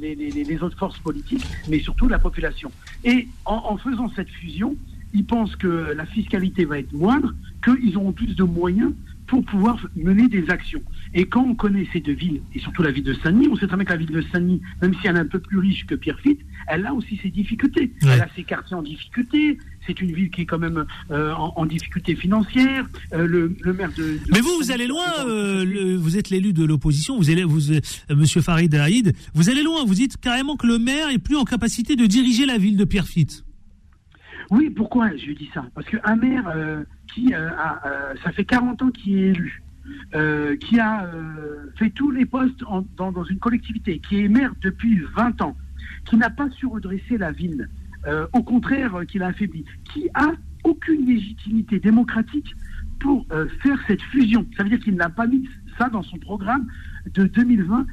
[0.00, 2.70] les, les- les- les autres forces politiques, mais surtout la population.
[3.04, 4.76] Et en, en faisant cette fusion,
[5.12, 8.92] ils pensent que la fiscalité va être moindre, qu'ils auront plus de moyens
[9.26, 10.82] pour pouvoir mener des actions.
[11.14, 13.66] Et quand on connaît ces deux villes, et surtout la ville de Saint-Denis, on sait
[13.66, 15.86] très bien que la ville de Saint-Denis, même si elle est un peu plus riche
[15.86, 17.92] que Pierrefitte, elle a aussi ses difficultés.
[18.02, 18.10] Ouais.
[18.14, 19.58] Elle a ses quartiers en difficulté.
[19.86, 22.86] C'est une ville qui est quand même euh, en, en difficulté financière.
[23.12, 25.04] Euh, le, le maire de, de Mais vous, vous allez loin.
[25.26, 27.16] euh, le- vous êtes l'élu de l'opposition.
[27.18, 27.72] Vous allez, vous,
[28.10, 29.84] Monsieur Farid Haïd, vous allez loin.
[29.84, 32.84] Vous dites carrément que le maire est plus en capacité de diriger la ville de
[32.84, 33.44] Pierrefitte.
[34.50, 35.64] Oui, pourquoi je dis ça?
[35.74, 39.62] Parce qu'un maire euh, qui euh, a, euh, ça fait 40 ans qu'il est élu,
[40.60, 41.10] qui a
[41.76, 45.56] fait tous les postes en- dans, dans une collectivité, qui est maire depuis 20 ans,
[46.06, 47.68] qui n'a pas su redresser la ville,
[48.32, 50.32] au contraire qui l'a affaibli, qui a
[50.64, 52.54] aucune légitimité démocratique
[53.00, 53.26] pour
[53.62, 54.46] faire cette fusion.
[54.56, 55.46] Ça veut dire qu'il n'a pas mis
[55.78, 56.66] ça dans son programme
[57.12, 57.84] de 2020-2026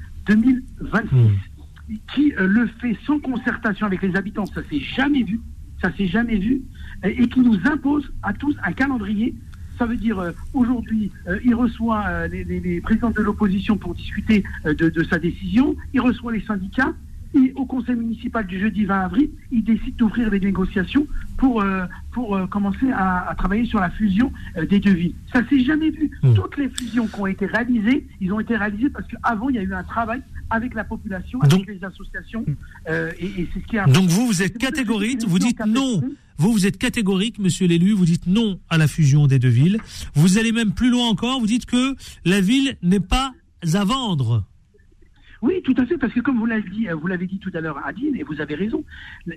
[2.13, 5.41] qui euh, le fait sans concertation avec les habitants, ça s'est jamais vu,
[5.81, 6.61] ça s'est jamais vu,
[7.03, 9.33] et, et qui nous impose à tous un calendrier.
[9.77, 13.77] Ça veut dire euh, aujourd'hui, euh, il reçoit euh, les, les- les présidents de l'opposition
[13.77, 16.93] pour discuter de, de sa décision, il reçoit les syndicats,
[17.33, 21.63] et au conseil municipal du jeudi 20 avril, il décide d'ouvrir les négociations pour,
[22.11, 24.33] pour commencer à, à travailler sur la fusion
[24.69, 25.13] des deux villes.
[25.31, 26.11] Ça s'est jamais vu.
[26.23, 26.33] Mm.
[26.33, 29.59] Toutes les fusions qui ont été réalisées, ils ont été réalisées parce qu'avant, il y
[29.59, 32.45] a eu un travail avec la population, avec les associations,
[32.89, 33.85] euh, et, et c'est ce qui a...
[33.85, 35.23] Donc vous, vous êtes catégorique.
[35.25, 36.01] Vous dites non.
[36.37, 37.93] Vous, vous êtes catégorique, Monsieur l'élu.
[37.93, 39.79] Vous dites non à la fusion des deux villes.
[40.13, 41.39] Vous allez même plus loin encore.
[41.39, 43.33] Vous dites que la ville n'est pas
[43.73, 44.45] à vendre.
[45.41, 47.49] Oui, tout à fait, parce que comme vous l'avez dit, euh, vous l'avez dit tout
[47.55, 48.83] à l'heure, Adine, et vous avez raison,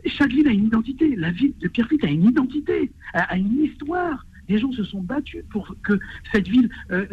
[0.04, 1.16] chaque ville a une identité.
[1.16, 4.26] La ville de Pierrefitte a une identité, a une histoire.
[4.48, 5.98] Des gens se sont battus pour que
[6.32, 7.06] cette ville euh,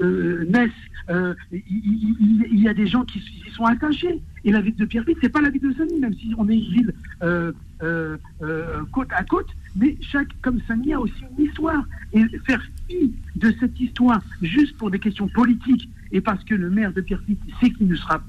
[0.00, 0.70] euh, naisse.
[1.08, 4.20] Euh, Il y a des gens qui s'y sont attachés.
[4.44, 6.56] Et la ville de Pierrefitte, c'est pas la ville de Saint-Denis, même si on est
[6.56, 6.94] une ville
[8.92, 11.84] côte à côte, mais chaque, comme Saint-Denis, a aussi une histoire.
[12.12, 16.70] Et faire fi de cette histoire juste pour des questions politiques et parce que le
[16.70, 18.22] maire de Pierrefitte sait qu'il ne sera,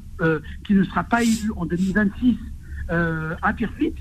[0.66, 2.36] qu'il ne sera pas élu en 2026
[2.90, 3.98] euh, à Pierrefitte,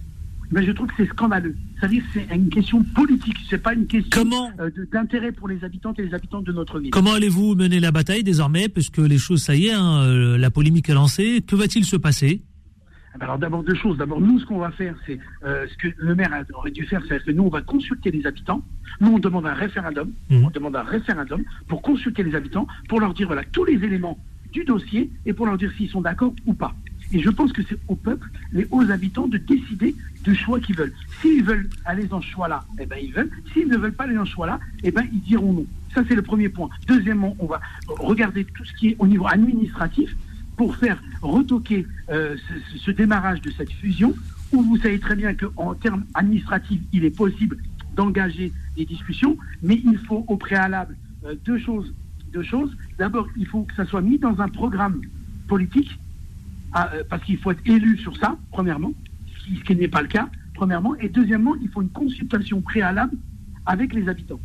[0.51, 1.57] ben je trouve que c'est scandaleux.
[1.79, 4.25] C'est-à-dire que c'est une question politique, c'est pas une question
[4.61, 6.91] euh, d'intérêt pour les habitantes et les habitants de notre ville.
[6.91, 10.51] Comment allez-vous mener la bataille désormais Puisque les choses, ça y est, hein, euh, la
[10.51, 11.43] polémique est lancée.
[11.47, 12.43] Que va-t-il se passer?
[13.15, 13.99] Eh ben Alors d'abord deux choses.
[13.99, 17.03] D'abord nous ce qu'on va faire, c'est euh, ce que le maire aurait dû faire,
[17.09, 18.63] c'est que nous on va consulter les habitants.
[19.01, 20.13] Nous on demande un référendum.
[20.31, 20.45] Mhm.
[20.45, 24.19] On demande un référendum pour consulter les habitants, pour leur dire voilà tous les éléments
[24.53, 26.75] du dossier et pour leur dire s'ils sont d'accord ou pas.
[27.13, 30.77] Et je pense que c'est au peuple, et aux habitants de décider du choix qu'ils
[30.77, 30.93] veulent.
[31.21, 33.31] S'ils veulent aller dans ce choix-là, eh ben ils veulent.
[33.53, 35.67] S'ils ne veulent pas aller dans ce choix-là, eh ben ils diront non.
[35.95, 36.69] Ça c'est le premier point.
[36.87, 40.17] Deuxièmement, on va regarder tout ce qui est au niveau administratif
[40.57, 44.15] pour faire retoquer euh, ce, ce démarrage de cette fusion,
[44.53, 47.59] où vous savez très bien qu'en termes administratifs, il est possible
[47.95, 51.95] d'engager des discussions, mais il faut au préalable euh, deux choses.
[52.33, 52.77] Deux choses.
[52.99, 55.01] D'abord, il faut que ça soit mis dans un programme
[55.49, 55.99] politique,
[56.73, 58.93] ah, euh, parce qu'il faut être élu sur ça, premièrement,
[59.39, 63.17] ce qui, n'est pas le cas, premièrement, et deuxièmement, il faut une consultation préalable
[63.67, 64.41] avec les habitants.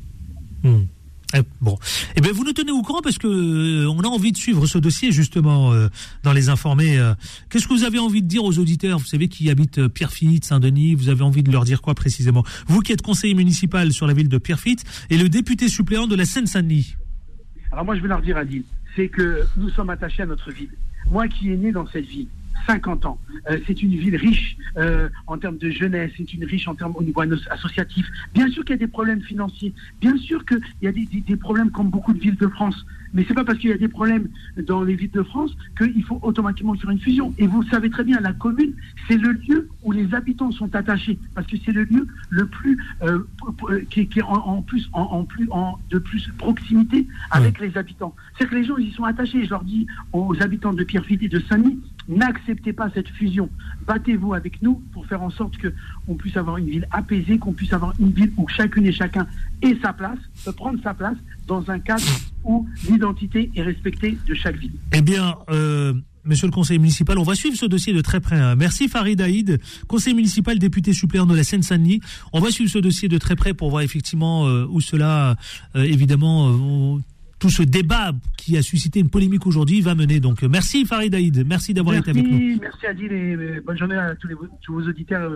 [0.63, 0.84] Hmm.
[1.34, 1.77] Eh, Bon,
[2.15, 4.65] eh bien, vous nous tenez au courant parce que euh, on a envie de suivre
[4.65, 5.88] ce dossier justement euh,
[6.23, 6.97] dans les informés.
[6.99, 7.13] euh.
[7.49, 8.99] Qu'est-ce que vous avez envie de dire aux auditeurs?
[8.99, 10.95] Vous savez qui habitent Pierrefitte, Saint-Denis.
[10.95, 12.43] Vous avez envie de leur dire quoi précisément?
[12.67, 16.15] Vous qui êtes conseiller municipal sur la ville de Pierrefitte et le député suppléant de
[16.15, 16.95] la Seine-Saint-Denis.
[17.71, 18.63] Alors moi, je vais leur dire, Adil,
[18.95, 20.71] c'est que nous sommes attachés à notre ville.
[21.12, 22.28] Moi qui est né dans cette ville,
[22.67, 23.19] 50 ans,
[23.50, 26.93] euh, c'est une ville riche euh, en termes de jeunesse, c'est une riche en termes
[26.95, 28.08] au niveau asso- associatif.
[28.34, 31.71] Bien sûr qu'il y a des problèmes financiers, bien sûr qu'il y a des problèmes
[31.71, 32.86] comme beaucoup de villes de France.
[33.13, 36.04] Mais c'est pas parce qu'il y a des problèmes dans les villes de France qu'il
[36.04, 37.34] faut automatiquement faire une fusion.
[37.38, 38.74] Et vous le savez très bien, la commune,
[39.08, 42.78] c'est le lieu où les habitants sont attachés, parce que c'est le lieu le plus
[43.04, 43.19] euh,
[43.89, 47.78] qui, qui est en, en plus en, en plus en de plus proximité avec les
[47.78, 48.15] habitants.
[48.38, 49.43] C'est que les gens ils y sont attachés.
[49.45, 51.80] Je leur dis aux habitants de Pierrefitte et de Saint-Denis,
[52.12, 53.50] n'acceptez pas cette fusion.
[53.88, 55.74] Battez-vous avec nous pour faire en sorte que
[56.08, 59.26] on puisse avoir une ville apaisée, qu'on puisse avoir une ville où chacune et chacun
[59.62, 62.04] ait sa place, peut prendre sa place dans un cadre
[62.43, 64.74] où l'identité est respectée de chaque ville.
[64.93, 65.93] Eh bien, euh,
[66.24, 68.39] Monsieur le conseiller municipal, on va suivre ce dossier de très près.
[68.39, 68.56] hein.
[68.56, 72.00] Merci Farid Haïd, conseiller municipal, député suppléant de la Seine-Saint-Denis.
[72.32, 75.36] On va suivre ce dossier de très près pour voir effectivement euh, où cela,
[75.76, 77.00] euh, évidemment,
[77.41, 80.19] tout ce débat qui a suscité une polémique aujourd'hui va mener.
[80.19, 82.60] Donc merci Farid Aïd, merci d'avoir été avec nous.
[82.62, 85.32] Merci Adil et bonne journée à tous, les, tous vos auditeurs,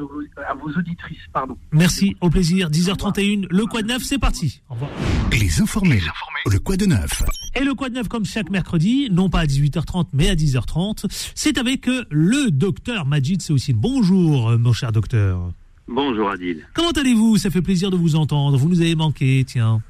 [0.47, 1.17] à vos auditrices.
[1.33, 1.57] Pardon.
[1.71, 2.69] Merci, au plaisir.
[2.69, 4.61] 10h31, le Quad Neuf, c'est parti.
[4.69, 4.91] Au revoir.
[5.31, 5.99] Les informés,
[6.45, 7.23] le Quad Neuf.
[7.55, 11.57] Et le Quad Neuf, comme chaque mercredi, non pas à 18h30, mais à 10h30, c'est
[11.57, 13.73] avec euh, le docteur Majid aussi.
[13.73, 15.51] Bonjour, euh, mon cher docteur.
[15.87, 16.67] Bonjour Adil.
[16.75, 17.37] Comment allez-vous?
[17.37, 18.57] Ça fait plaisir de vous entendre.
[18.57, 19.81] Vous nous avez manqué, tiens.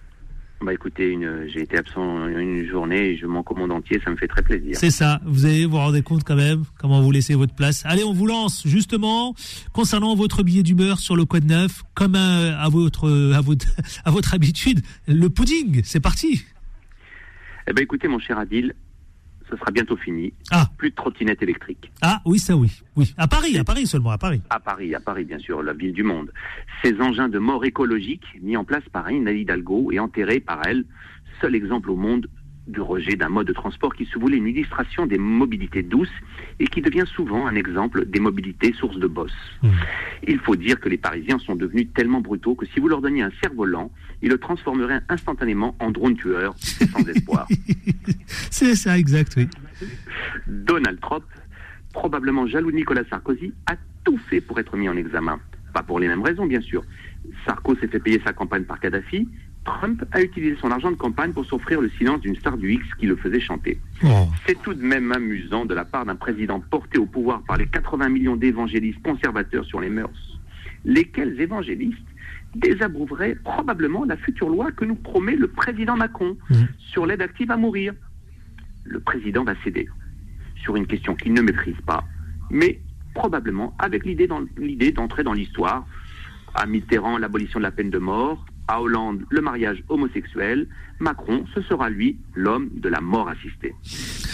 [0.61, 4.15] Bah écoutez, j'ai été absent une journée et je manque au monde entier, ça me
[4.15, 4.75] fait très plaisir.
[4.77, 7.83] C'est ça, vous allez vous rendre compte quand même comment vous laissez votre place.
[7.85, 9.35] Allez, on vous lance justement
[9.73, 13.65] concernant votre billet d'humeur sur le Code 9, comme à, votre, à, votre,
[14.05, 16.45] à votre habitude, le pudding, c'est parti.
[17.67, 18.75] Eh ben écoutez mon cher Adil,
[19.49, 20.33] ce sera bientôt fini.
[20.51, 20.67] Ah.
[20.77, 21.91] Plus de trottinettes électriques.
[22.01, 22.71] Ah oui, ça oui.
[22.95, 23.13] Oui.
[23.17, 24.41] À Paris, à Paris seulement, à Paris.
[24.49, 26.31] À Paris, à Paris, bien sûr, la ville du monde.
[26.83, 30.85] Ces engins de mort écologique mis en place par Anne Hidalgo et enterrés par elle,
[31.41, 32.27] seul exemple au monde
[32.67, 36.09] du rejet d'un mode de transport qui se voulait une illustration des mobilités douces
[36.59, 39.31] et qui devient souvent un exemple des mobilités sources de boss.
[39.61, 39.69] Mmh.
[40.27, 43.21] Il faut dire que les Parisiens sont devenus tellement brutaux que si vous leur donniez
[43.21, 47.47] un cerf-volant, ils le transformeraient instantanément en drone tueur sans espoir.
[48.27, 49.47] C'est ça, exact, oui.
[50.47, 51.23] Donald Trump,
[51.93, 55.39] probablement jaloux de Nicolas Sarkozy, a tout fait pour être mis en examen.
[55.73, 56.83] Pas pour les mêmes raisons, bien sûr.
[57.45, 59.27] Sarko s'est fait payer sa campagne par Kadhafi,
[59.65, 62.85] Trump a utilisé son argent de campagne pour s'offrir le silence d'une star du X
[62.99, 63.79] qui le faisait chanter.
[64.03, 64.27] Oh.
[64.45, 67.65] C'est tout de même amusant de la part d'un président porté au pouvoir par les
[67.67, 70.39] 80 millions d'évangélistes conservateurs sur les mœurs.
[70.85, 71.97] Lesquels évangélistes
[72.53, 76.55] désapprouveraient probablement la future loi que nous promet le président Macron Mmh.
[76.91, 77.93] sur l'aide active à mourir.
[78.83, 79.89] Le président va céder
[80.61, 82.03] sur une question qu'il ne maîtrise pas,
[82.51, 82.79] mais
[83.15, 84.27] probablement avec l'idée
[84.91, 85.85] d'entrer dans l'histoire.
[86.53, 88.45] À Mitterrand, l'abolition de la peine de mort.
[88.67, 90.67] À Hollande, le mariage homosexuel.
[90.99, 93.75] Macron, ce sera lui l'homme de la mort assistée.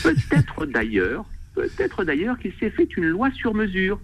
[0.03, 3.99] Peut-être d'ailleurs, peut-être d'ailleurs qu'il s'est fait une loi sur mesure,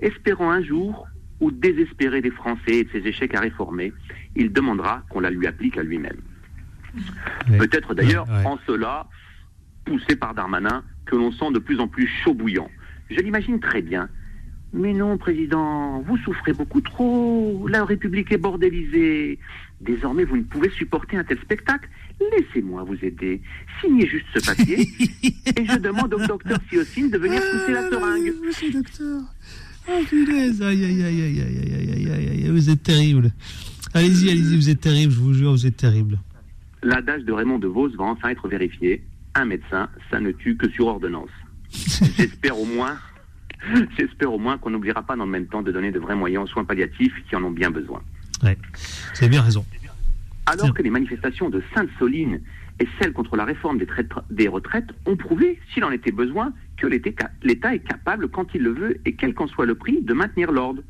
[0.00, 1.06] espérant un jour
[1.40, 3.92] où désespéré des Français et de ses échecs à réformer,
[4.36, 6.20] il demandera qu'on la lui applique à lui-même.
[7.58, 9.06] Peut-être d'ailleurs en cela,
[9.84, 12.70] poussé par Darmanin, que l'on sent de plus en plus chaud bouillant.
[13.10, 14.08] Je l'imagine très bien.
[14.72, 17.66] Mais non, Président, vous souffrez beaucoup trop.
[17.68, 19.38] La République est bordélisée.
[19.80, 21.88] Désormais, vous ne pouvez supporter un tel spectacle.
[22.20, 23.40] Laissez-moi vous aider.
[23.80, 24.80] Signez juste ce papier
[25.22, 28.32] et je demande au docteur Siocine de venir pousser la seringue.
[28.44, 29.22] Monsieur docteur.
[29.88, 29.92] Oh.
[29.92, 30.06] Aïe,
[30.62, 33.32] aïe, aïe, aïe, aïe, aïe, aïe, aïe, Vous êtes terrible.
[33.94, 36.18] Allez-y, euh, allez-y, vous êtes terrible, je vous jure, vous êtes terrible.
[36.82, 39.02] L'adage de Raymond de DeVos va enfin être vérifié.
[39.34, 41.30] Un médecin, ça ne tue que sur ordonnance.
[41.70, 42.98] J'espère au moins
[43.98, 46.44] J'espère au moins qu'on n'oubliera pas dans le même temps de donner de vrais moyens
[46.44, 48.02] aux soins palliatifs qui en ont bien besoin.
[49.18, 49.64] Avez bien raison.
[50.46, 52.40] Alors que les manifestations de Sainte-Soline
[52.80, 56.52] et celles contre la réforme des, traite- des retraites ont prouvé, s'il en était besoin,
[56.78, 60.00] que l'État l'État est capable, quand il le veut et quel qu'en soit le prix,
[60.02, 60.82] de maintenir l'ordre.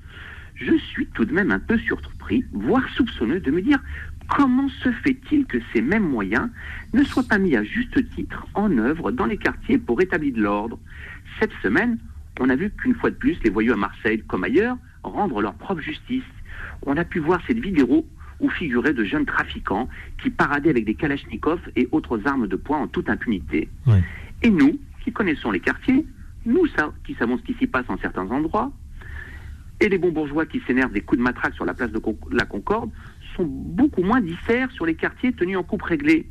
[0.54, 3.80] Je suis tout de même un peu surpris, voire soupçonneux, de me dire
[4.28, 6.48] comment se fait-il que ces mêmes moyens
[6.94, 10.40] ne soient pas mis à juste titre en œuvre dans les quartiers pour rétablir de
[10.42, 10.78] l'ordre.
[11.40, 11.98] Cette semaine,
[12.38, 15.54] on a vu qu'une fois de plus, les voyous à Marseille, comme ailleurs, rendre leur
[15.54, 16.22] propre justice.
[16.86, 18.06] On a pu voir cette vidéo
[18.40, 19.88] où figuraient de jeunes trafiquants
[20.22, 23.68] qui paradaient avec des kalachnikovs et autres armes de poing en toute impunité.
[23.86, 24.02] Ouais.
[24.42, 26.06] Et nous, qui connaissons les quartiers,
[26.46, 26.64] nous
[27.04, 28.72] qui savons ce qui s'y passe en certains endroits,
[29.80, 32.16] et les bons bourgeois qui s'énervent des coups de matraque sur la place de Con-
[32.30, 32.90] la Concorde,
[33.36, 36.26] sont beaucoup moins diffèrent sur les quartiers tenus en coupe réglée.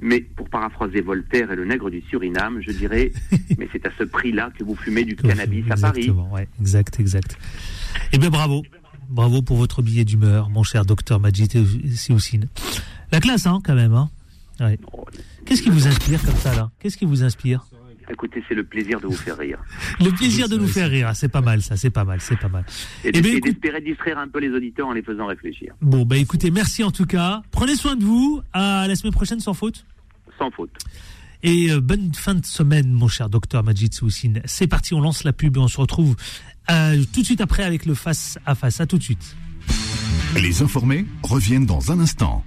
[0.00, 3.12] Mais pour paraphraser Voltaire et le nègre du Suriname, je dirais,
[3.58, 6.00] mais c'est à ce prix-là que vous fumez du cannabis à Paris.
[6.00, 7.36] Exactement, ouais, exact, exact.
[8.12, 8.62] Eh bien, bravo.
[9.12, 11.50] Bravo pour votre billet d'humeur, mon cher docteur Majid
[11.94, 12.48] Sioussine.
[13.12, 14.10] La classe, hein, quand même, hein.
[14.58, 14.78] Ouais.
[15.44, 16.70] Qu'est-ce qui vous inspire comme ça, là?
[16.80, 17.66] Qu'est-ce qui vous inspire?
[18.10, 19.58] Écoutez, c'est le plaisir de vous faire rire.
[20.00, 21.08] Le plaisir de nous faire rire.
[21.10, 22.64] Ah, C'est pas mal, ça, c'est pas mal, c'est pas mal.
[23.04, 25.74] Et Eh ben, écoute- d'espérer distraire un peu les auditeurs en les faisant réfléchir.
[25.82, 27.42] Bon, bah écoutez, merci en tout cas.
[27.50, 28.40] Prenez soin de vous.
[28.54, 29.84] À la semaine prochaine, sans faute.
[30.38, 30.70] Sans faute.
[31.44, 34.40] Et euh, bonne fin de semaine, mon cher docteur Majid Soussine.
[34.44, 36.14] C'est parti, on lance la pub et on se retrouve
[36.70, 38.80] euh, tout de suite après avec le face à face.
[38.80, 39.36] À tout de suite.
[40.36, 42.44] Les informés reviennent dans un instant.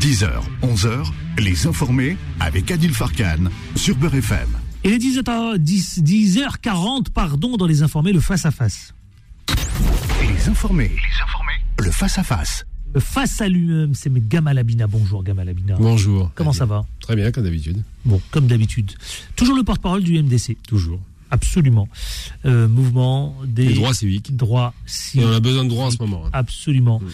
[0.00, 0.30] 10h,
[0.62, 1.06] 11h,
[1.38, 4.48] les informés avec Adil Farkan sur Beurre FM.
[4.84, 8.94] Il est 10h, 10, 10h40, pardon, dans les informés, le face à face.
[10.22, 12.64] Les informés, les informés, le face-à-face.
[12.94, 14.86] Le face à lui-même, c'est Gamal Abina.
[14.86, 15.76] Bonjour Gamal Abina.
[15.78, 16.30] Bonjour.
[16.34, 16.84] Comment ça va?
[17.00, 17.82] Très bien, comme d'habitude.
[18.04, 18.92] Bon, comme d'habitude.
[19.36, 20.56] Toujours le porte-parole du MDC.
[20.66, 21.00] Toujours.
[21.32, 21.88] Absolument.
[22.44, 24.36] Euh, mouvement des Les droits civiques.
[24.36, 25.26] droits Et civiques.
[25.26, 26.26] on a besoin de droits en ce moment.
[26.26, 26.30] hein.
[26.34, 27.00] Absolument.
[27.00, 27.06] Mm.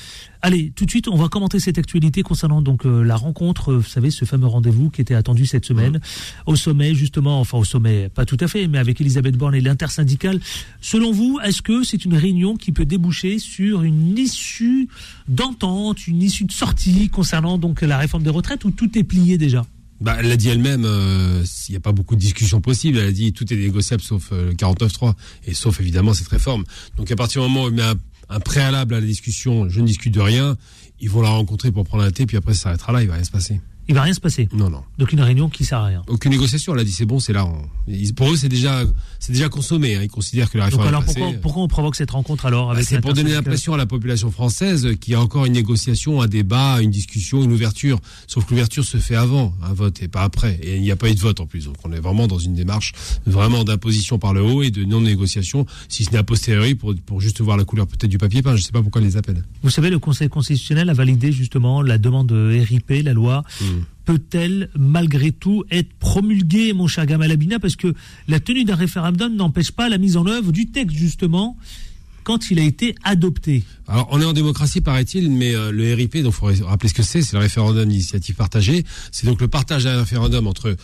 [0.42, 3.76] Allez, tout de suite, on va commenter cette actualité concernant donc euh, la rencontre, euh,
[3.78, 6.00] vous savez, ce fameux rendez-vous qui était attendu cette semaine Mm.
[6.46, 9.60] au sommet, justement, enfin au sommet, pas tout à fait, mais avec Elisabeth Borne et
[9.60, 10.40] l'intersyndicale.
[10.80, 14.88] Selon vous, est-ce que c'est une réunion qui peut déboucher sur une issue
[15.28, 19.38] d'entente, une issue de sortie concernant donc la réforme des retraites ou tout est plié
[19.38, 19.64] déjà?
[20.00, 22.98] Bah, elle l'a dit elle-même, euh, il n'y a pas beaucoup de discussions possibles.
[22.98, 25.14] Elle a dit tout est négociable sauf euh, le 49.3
[25.46, 26.64] et sauf évidemment cette réforme.
[26.96, 27.94] Donc à partir du moment où il met un,
[28.28, 30.56] un préalable à la discussion, je ne discute de rien,
[31.00, 33.14] ils vont la rencontrer pour prendre un thé, puis après ça s'arrêtera là, il va
[33.14, 33.60] rien se passer.
[33.88, 34.48] Il va rien se passer.
[34.52, 34.82] Non, non.
[34.98, 36.02] Donc une réunion qui sert à rien.
[36.08, 37.46] Aucune négociation, elle a dit c'est bon, c'est là.
[37.46, 37.62] on-
[38.14, 38.82] Pour eux, c'est déjà,
[39.18, 39.96] c'est déjà consommé.
[39.96, 40.00] hein.
[40.02, 41.20] Ils considèrent que la Donc réforme alors est passée.
[41.20, 44.30] pourquoi, pourquoi on provoque cette rencontre alors Bah, c'est pour donner l'impression à la population
[44.30, 47.98] française qu'il y a encore une négociation, un débat, une discussion, une ouverture.
[48.26, 50.58] Sauf que l'ouverture se fait avant un vote et pas après.
[50.62, 51.64] Et il n'y a pas eu de vote en plus.
[51.64, 52.92] Donc on est vraiment dans une démarche
[53.26, 57.20] vraiment d'imposition par le haut et de non-négociation, si ce n'est a posteriori pour, pour
[57.22, 58.50] juste voir la couleur peut-être du papier peint.
[58.54, 59.44] Je ne sais pas pourquoi ils les appellent.
[59.62, 63.44] Vous savez, le Conseil constitutionnel a validé justement la demande de RIP, la loi.
[63.62, 63.77] Hmm.
[64.04, 67.94] Peut-elle malgré tout être promulguée, mon cher Gamal Abina, parce que
[68.26, 71.56] la tenue d'un référendum n'empêche pas la mise en œuvre du texte justement
[72.28, 73.64] quand il a été adopté.
[73.86, 77.02] Alors, on est en démocratie, paraît-il, mais euh, le RIP, donc faut rappeler ce que
[77.02, 78.84] c'est, c'est le référendum d'initiative partagée.
[79.12, 80.76] C'est donc le partage d'un référendum entre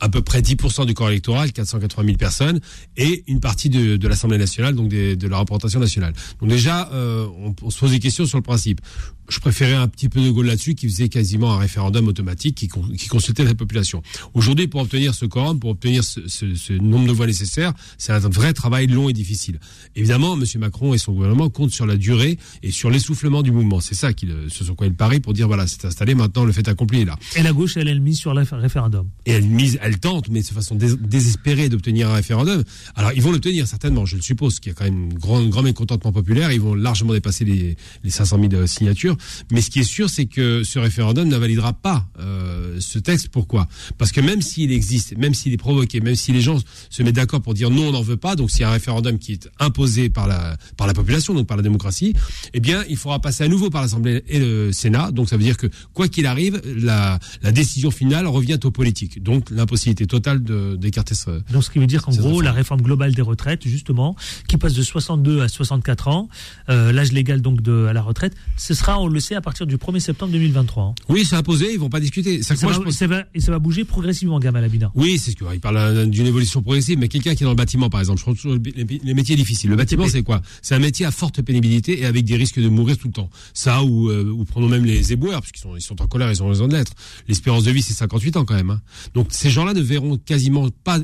[0.00, 2.60] à peu près 10% du corps électoral, 480 000 personnes,
[2.96, 6.14] et une partie de, l'Assemblée nationale, donc de la représentation nationale.
[6.40, 7.26] Donc déjà, euh,
[7.62, 8.80] on se pose des questions sur le principe.
[9.28, 12.68] Je préférais un petit peu de Gaulle là-dessus, qui faisait quasiment un référendum automatique, qui,
[12.68, 14.02] con- qui consultait la population.
[14.34, 18.12] Aujourd'hui, pour obtenir ce quorum, pour obtenir ce, ce- ce nombre de voix nécessaires, c'est
[18.12, 19.60] un vrai travail long et difficile.
[19.96, 20.44] Évidemment, M.
[20.58, 23.80] Macron et son gouvernement comptent sur la durée et sur l'essoufflement du mouvement.
[23.80, 26.52] C'est ça qu'il, ce sur quoi il parie pour dire voilà, c'est installé, maintenant le
[26.52, 27.18] fait accompli est là.
[27.36, 29.08] Et la gauche, elle, elle mise sur le référendum.
[29.26, 32.64] Et elle mise, elle tente, mais de façon dés- désespérée d'obtenir un référendum.
[32.94, 35.44] Alors ils vont l'obtenir certainement, je le suppose, qu'il y a quand même un grand,
[35.48, 36.50] grand mécontentement populaire.
[36.50, 39.16] Ils vont largement dépasser les, les 500 000 signatures.
[39.50, 43.28] Mais ce qui est sûr, c'est que ce référendum ne validera pas euh, ce texte.
[43.28, 43.68] Pourquoi?
[43.96, 46.58] Parce que même s'il existe, même s'il est provoqué, même si les gens
[46.90, 48.72] se mettent d'accord pour dire non, on n'en veut pas, donc s'il y a un
[48.72, 52.14] référendum qui est imposé par la par la population, donc par la démocratie,
[52.54, 55.10] eh bien il faudra passer à nouveau par l'Assemblée et le Sénat.
[55.10, 59.22] Donc ça veut dire que quoi qu'il arrive, la, la décision finale revient aux politiques.
[59.22, 60.42] Donc l'impossibilité totale
[60.78, 61.42] d'écarter ce.
[61.52, 64.16] Donc ce qui veut dire qu'en gros, la réforme globale des retraites, justement,
[64.48, 66.28] qui passe de 62 à 64 ans,
[66.68, 69.66] euh, l'âge légal donc de à la retraite, ce sera, on le sait, à partir
[69.66, 70.82] du 1er septembre 2023.
[70.84, 70.94] hein.
[71.08, 72.42] Oui, c'est imposé, ils vont pas discuter.
[72.42, 74.92] Ça que moi, va, je pense- ça va- et ça va bouger progressivement, Gamal Abina.
[74.94, 77.56] Oui, c'est ce qu'il parle euh, d'une évolution progressive, mais quelqu'un qui est dans le
[77.56, 79.70] bâtiment, par exemple, je trouve toujours les, les métiers difficiles.
[79.70, 80.42] Le bâtiment, c'est quoi?
[80.62, 83.30] C'est un métier à forte pénibilité et avec des risques de mourir tout le temps.
[83.54, 86.42] Ça, ou, euh, ou prenons même les éboueurs, puisqu'ils sont, ils sont en colère, ils
[86.42, 86.92] ont raison de l'être.
[87.28, 88.70] L'espérance de vie, c'est 58 ans quand même.
[88.70, 88.80] hein.
[89.14, 90.98] Donc ces gens-là ne verront quasiment pas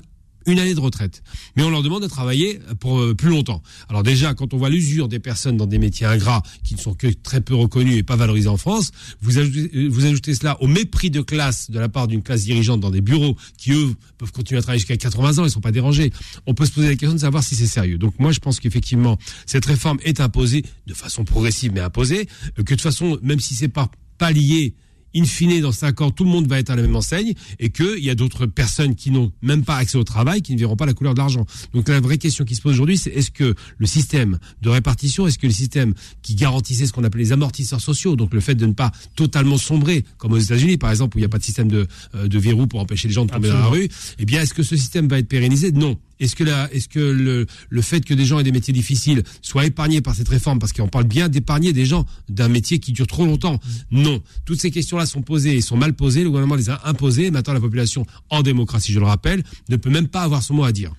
[0.47, 1.23] une année de retraite.
[1.57, 3.63] Mais on leur demande de travailler pour euh, plus longtemps.
[3.89, 6.95] Alors déjà, quand on voit l'usure des personnes dans des métiers ingrats qui ne sont
[6.95, 10.61] que très peu reconnus et pas valorisés en France, vous ajoutez, euh, vous ajoutez cela
[10.63, 13.95] au mépris de classe de la part d'une classe dirigeante dans des bureaux qui, eux,
[14.19, 16.13] peuvent continuer à travailler jusqu'à 80 ans, ils sont pas dérangés.
[16.47, 17.99] On peut se poser la question de savoir si c'est sérieux.
[17.99, 22.29] Donc moi, je pense qu'effectivement, cette réforme est imposée de façon progressive, mais imposée,
[22.59, 23.91] euh, que de façon, même si c'est pas,
[24.33, 24.75] lié
[25.15, 27.71] in fine, dans 5 ans, tout le monde va être à la même enseigne et
[27.71, 30.77] qu'il y a d'autres personnes qui n'ont même pas accès au travail, qui ne verront
[30.77, 31.47] pas la couleur de l'argent.
[31.73, 35.27] Donc la vraie question qui se pose aujourd'hui, c'est est-ce que le système de répartition,
[35.27, 38.55] est-ce que le système qui garantissait ce qu'on appelait les amortisseurs sociaux, donc le fait
[38.55, 41.39] de ne pas totalement sombrer, comme aux États-Unis par exemple, où il n'y a pas
[41.39, 43.89] de système de, euh, de verrou pour empêcher les gens de tomber dans la rue,
[44.19, 45.73] eh bien est-ce que ce système va être pérennisé?
[45.73, 45.97] Non.
[46.25, 49.23] Est-ce que, la, est-ce que le, le fait que des gens aient des métiers difficiles
[49.43, 52.93] soient épargnés par cette réforme, parce qu'on parle bien d'épargner des gens d'un métier qui
[52.93, 53.61] dure trop longtemps
[53.91, 54.23] Non.
[54.45, 56.23] Toutes ces questions-là sont posées et sont mal posées.
[56.23, 57.31] Le gouvernement les a imposées.
[57.31, 60.65] Maintenant, la population, en démocratie, je le rappelle, ne peut même pas avoir son mot
[60.65, 60.93] à dire.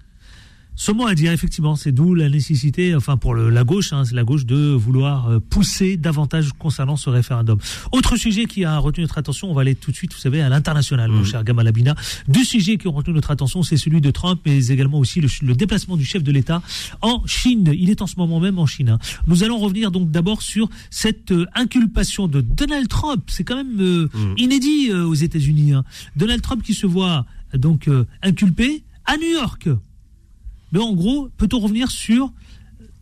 [0.77, 4.03] Ce mot à dire, effectivement, c'est d'où la nécessité, enfin pour le- la gauche, hein,
[4.03, 7.57] c'est la gauche de vouloir euh, pousser davantage concernant ce référendum.
[7.93, 10.41] Autre sujet qui a retenu notre attention, on va aller tout de suite, vous savez,
[10.41, 11.95] à l'international, mon cher Gamal Abina.
[12.27, 15.29] Deux sujets qui ont retenu notre attention, c'est celui de Trump, mais également aussi le,
[15.41, 16.61] le déplacement du chef de l'État
[17.01, 17.71] en Chine.
[17.73, 18.89] Il est en ce moment même en Chine.
[18.89, 18.99] hein.
[19.27, 23.23] Nous allons revenir donc d'abord sur cette euh, inculpation de Donald Trump.
[23.27, 25.71] C'est quand même euh, inédit euh, aux États-Unis.
[25.73, 25.85] hein.
[26.17, 29.69] Donald Trump qui se voit donc euh, inculpé à New York.
[30.75, 32.33] Mais en gros, peut-on revenir sur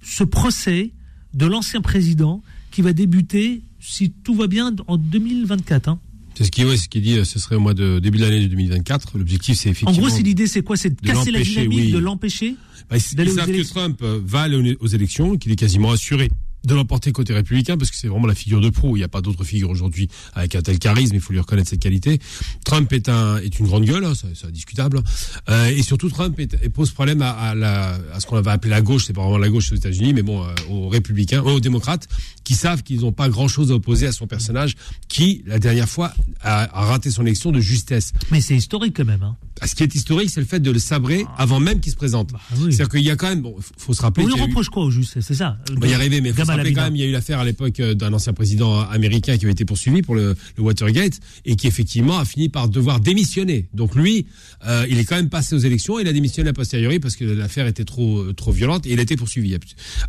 [0.04, 0.92] ce procès
[1.34, 6.00] de l'ancien président qui va débuter, si tout va bien, en 2024 hein?
[6.36, 8.24] C'est ce qui, ouais, ce qui dit, euh, ce serait au mois de début de
[8.26, 9.18] l'année de 2024.
[9.18, 10.08] L'objectif, c'est En effectivement.
[10.08, 10.78] gros, c'est l'idée, c'est quoi?
[10.78, 11.92] C'est de de casser la dynamique, oui.
[11.92, 12.56] de l'empêcher
[12.92, 13.68] Bah, ils, savent que.
[13.68, 16.30] Trump euh, va aller aux- aux élections, qu'il est quasiment assuré
[16.66, 18.96] de l'emporter côté républicain parce que c'est vraiment la figure de proue.
[18.96, 21.16] Il n'y a pas d'autre figure aujourd'hui avec un tel charisme.
[21.16, 22.20] Il faut lui reconnaître cette qualité.
[22.66, 25.02] Trump est un est une grande gueule, hein, c'est discutable.
[25.50, 26.40] Euh, et surtout Trump
[26.74, 29.06] pose problème à, la, à ce qu'on va appeler la gauche.
[29.06, 32.08] C'est pas vraiment la gauche aux États-Unis, mais bon, euh, aux républicains, aux démocrates,
[32.44, 34.76] qui savent qu'ils n'ont pas grand-chose à opposer à son personnage,
[35.08, 38.14] qui la dernière fois a, raté son élection de justesse.
[38.32, 39.24] Mais c'est historique quand même.
[39.24, 39.38] Hein.
[39.62, 41.44] Ah, ce qui est historique, c'est le fait de le sabrer ah.
[41.44, 42.32] avant même qu'il se présente.
[42.32, 44.26] Bah C'est-à-dire qu'il y a quand même, bon, faut se rappeler.
[44.26, 45.58] On lui reproche quoi au juste C'est ça?
[45.76, 47.40] On va y arriver, mais faut se rappeler quand même, il y a eu l'affaire
[47.40, 51.20] à l'époque euh, d'un ancien président américain qui avait été poursuivi pour le, le, Watergate
[51.46, 53.68] et qui effectivement a fini par devoir démissionner.
[53.74, 54.26] Donc lui,
[54.66, 57.26] euh, il est quand même passé aux élections, il a démissionné a posteriori parce que
[57.26, 59.58] l'affaire était trop euh, trop violente et il a été poursuivi.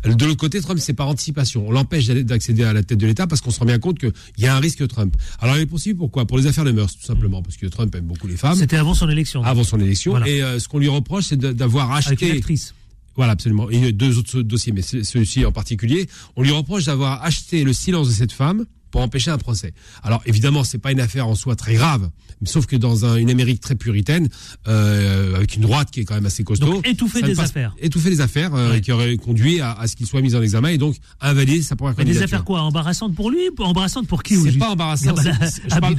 [0.03, 1.67] De l'autre côté, Trump, c'est par anticipation.
[1.67, 4.11] On l'empêche d'accéder à la tête de l'État parce qu'on se rend bien compte qu'il
[4.37, 5.15] y a un risque Trump.
[5.39, 6.25] Alors il est poursuivi pourquoi?
[6.25, 8.55] Pour les affaires de mœurs, tout simplement, parce que Trump aime beaucoup les femmes.
[8.57, 9.43] C'était avant son élection.
[9.43, 10.23] Avant son élection.
[10.25, 12.25] Et euh, ce qu'on lui reproche, c'est d'avoir acheté.
[12.25, 12.73] Avec actrice.
[13.15, 13.69] Voilà, absolument.
[13.69, 18.09] Et deux autres dossiers, mais celui-ci en particulier, on lui reproche d'avoir acheté le silence
[18.09, 18.65] de cette femme
[18.95, 19.73] pour empêcher un procès.
[20.03, 22.09] Alors évidemment, c'est pas une affaire en soi très grave,
[22.45, 24.29] sauf que dans une Amérique très puritaine,
[24.69, 28.09] euh, avec une droite qui est quand même assez costaud, donc, étouffer des affaires, étouffer
[28.09, 30.95] les affaires, euh, qui aurait conduit à, ce qu'il soit mis en examen et donc
[31.19, 32.21] invalider sa première candidature.
[32.21, 35.13] Mais des affaires quoi Embarrassantes pour lui, embarrassantes pour qui C'est pas embarrassant.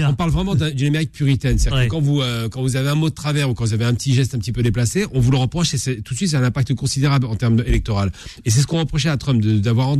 [0.08, 2.94] on parle vraiment d'une Amérique puritaine, c'est-à-dire que quand vous euh, quand vous avez un
[2.94, 5.20] mot de travers ou quand vous avez un petit geste un petit peu déplacé, on
[5.20, 8.10] vous le reproche et tout de suite c'est un impact considérable en termes électoral.
[8.46, 9.94] Et c'est ce qu'on reprochait à Trump d'avoir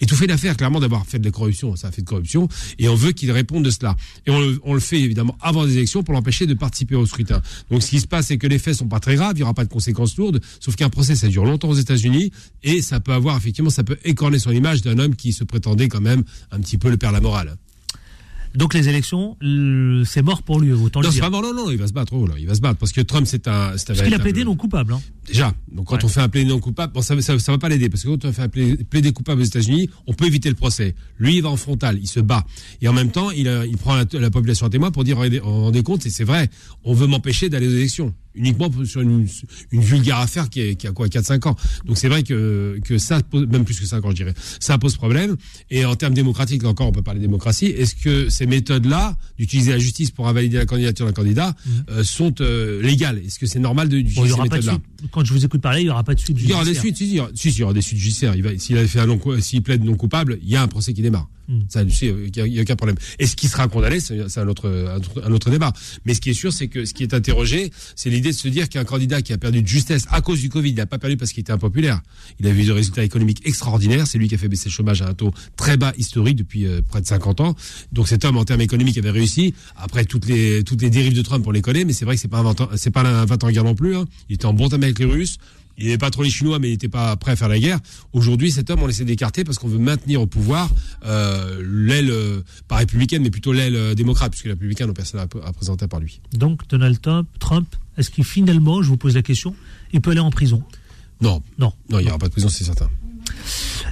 [0.00, 2.48] étouffé l'affaire, clairement d'avoir fait de la corruption, ça a fait de corruption,
[2.78, 3.96] et on veut qu'il réponde de cela.
[4.26, 7.42] Et on le, fait évidemment avant les élections pour l'empêcher de participer au scrutin.
[7.70, 9.42] Donc ce qui se passe, c'est que les faits sont pas très graves, il n'y
[9.42, 12.32] aura pas de conséquences lourdes, sauf qu'un procès, ça dure longtemps aux États-Unis,
[12.62, 15.88] et ça peut avoir, effectivement, ça peut écorner son image d'un homme qui se prétendait
[15.88, 17.56] quand même un petit peu le père la morale.
[18.54, 19.36] Donc les élections,
[20.04, 21.30] c'est mort pour lui, autant non, le dire.
[21.30, 23.26] Non, non, non, il va se battre, oh il va se battre, parce que Trump,
[23.26, 23.74] c'est un...
[23.86, 24.94] Parce qu'il a plaidé non coupable.
[24.94, 25.00] Hein.
[25.30, 27.88] Déjà, donc quand on fait un plaidé non coupable, bon, ça, ça, va pas l'aider,
[27.88, 30.96] parce que quand on fait un plaidé coupable aux États-Unis, on peut éviter le procès.
[31.18, 32.44] Lui, il va en frontal, il se bat.
[32.82, 35.82] Et en même temps, il, il prend la, population à témoin pour dire, on rendez
[35.84, 36.50] compte, et c'est vrai,
[36.82, 39.26] on veut m'empêcher d'aller aux élections uniquement sur une,
[39.72, 41.56] une vulgaire affaire qui, est, qui a quoi 4-5 ans.
[41.84, 44.78] Donc c'est vrai que, que ça pose, même plus que 5 ans je dirais, ça
[44.78, 45.36] pose problème.
[45.70, 49.72] Et en termes démocratiques, encore on peut parler de démocratie, est-ce que ces méthodes-là, d'utiliser
[49.72, 51.70] la justice pour invalider la candidature d'un candidat, mmh.
[51.90, 53.18] euh, sont euh, légales?
[53.18, 54.78] Est-ce que c'est normal d'utiliser ces méthodes-là?
[55.20, 56.56] Quand je vous écoute parler, il n'y aura pas de suite judiciaire.
[56.56, 57.04] Il y aura des suites, si,
[57.34, 58.32] si, il y aura des suites judiciaires.
[58.56, 61.02] S'il a fait un non, s'il plaide non coupable, il y a un procès qui
[61.02, 61.28] démarre.
[61.50, 61.62] Hmm.
[61.68, 62.96] Ça, il n'y a, aucun problème.
[63.18, 65.72] Et ce qui sera condamné, c'est un autre, un autre débat.
[66.04, 68.46] Mais ce qui est sûr, c'est que ce qui est interrogé, c'est l'idée de se
[68.46, 70.98] dire qu'un candidat qui a perdu de justesse à cause du Covid, il n'a pas
[70.98, 72.02] perdu parce qu'il était impopulaire.
[72.38, 74.06] Il a eu des résultats économiques extraordinaires.
[74.06, 76.66] C'est lui qui a fait baisser le chômage à un taux très bas historique depuis
[76.66, 77.56] euh, près de 50 ans.
[77.90, 79.52] Donc cet homme, en termes économiques, avait réussi.
[79.76, 82.20] Après, toutes les, toutes les dérives de Trump, on les connaît, mais c'est vrai que
[82.20, 83.96] c'est pas un c'est pas un 20 ans guerre non plus.
[83.96, 84.04] Hein.
[84.28, 85.38] Il était en bon terme avec les Russes.
[85.80, 87.78] Il n'avait pas trop les Chinois, mais il n'était pas prêt à faire la guerre.
[88.12, 90.68] Aujourd'hui, cet homme, on essaie d'écarter parce qu'on veut maintenir au pouvoir
[91.06, 95.20] euh, l'aile, euh, pas républicaine, mais plutôt l'aile euh, démocrate, puisque la républicaine, n'a personne
[95.20, 96.20] à, présenter par lui.
[96.34, 97.00] Donc, Donald
[97.38, 99.54] Trump, est-ce qu'il finalement, je vous pose la question,
[99.94, 100.62] il peut aller en prison?
[101.22, 101.42] Non.
[101.58, 101.72] Non.
[101.88, 102.90] Non, il n'y aura pas de prison, c'est certain.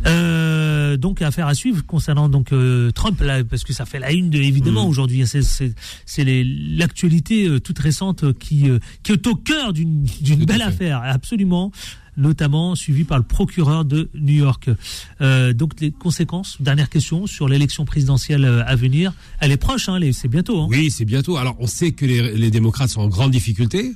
[0.06, 4.12] Euh, donc affaire à suivre concernant donc euh, Trump là, parce que ça fait la
[4.12, 4.88] une de, évidemment mm.
[4.88, 5.22] aujourd'hui.
[5.22, 5.40] Hein,
[6.06, 8.66] c'est l'actualité euh, toute récente qui
[9.02, 10.04] qui est au cœur d'une
[10.44, 11.72] belle affaire, absolument
[12.16, 14.68] notamment suivie par le procureur de New York.
[15.20, 20.26] donc les conséquences, dernière question sur l'élection présidentielle à venir, elle est proche, hein, c'est
[20.26, 20.62] bientôt.
[20.62, 20.66] Hein.
[20.68, 21.36] Oui, c'est bientôt.
[21.36, 23.92] Alors on sait que les, les démocrates sont en grande difficulté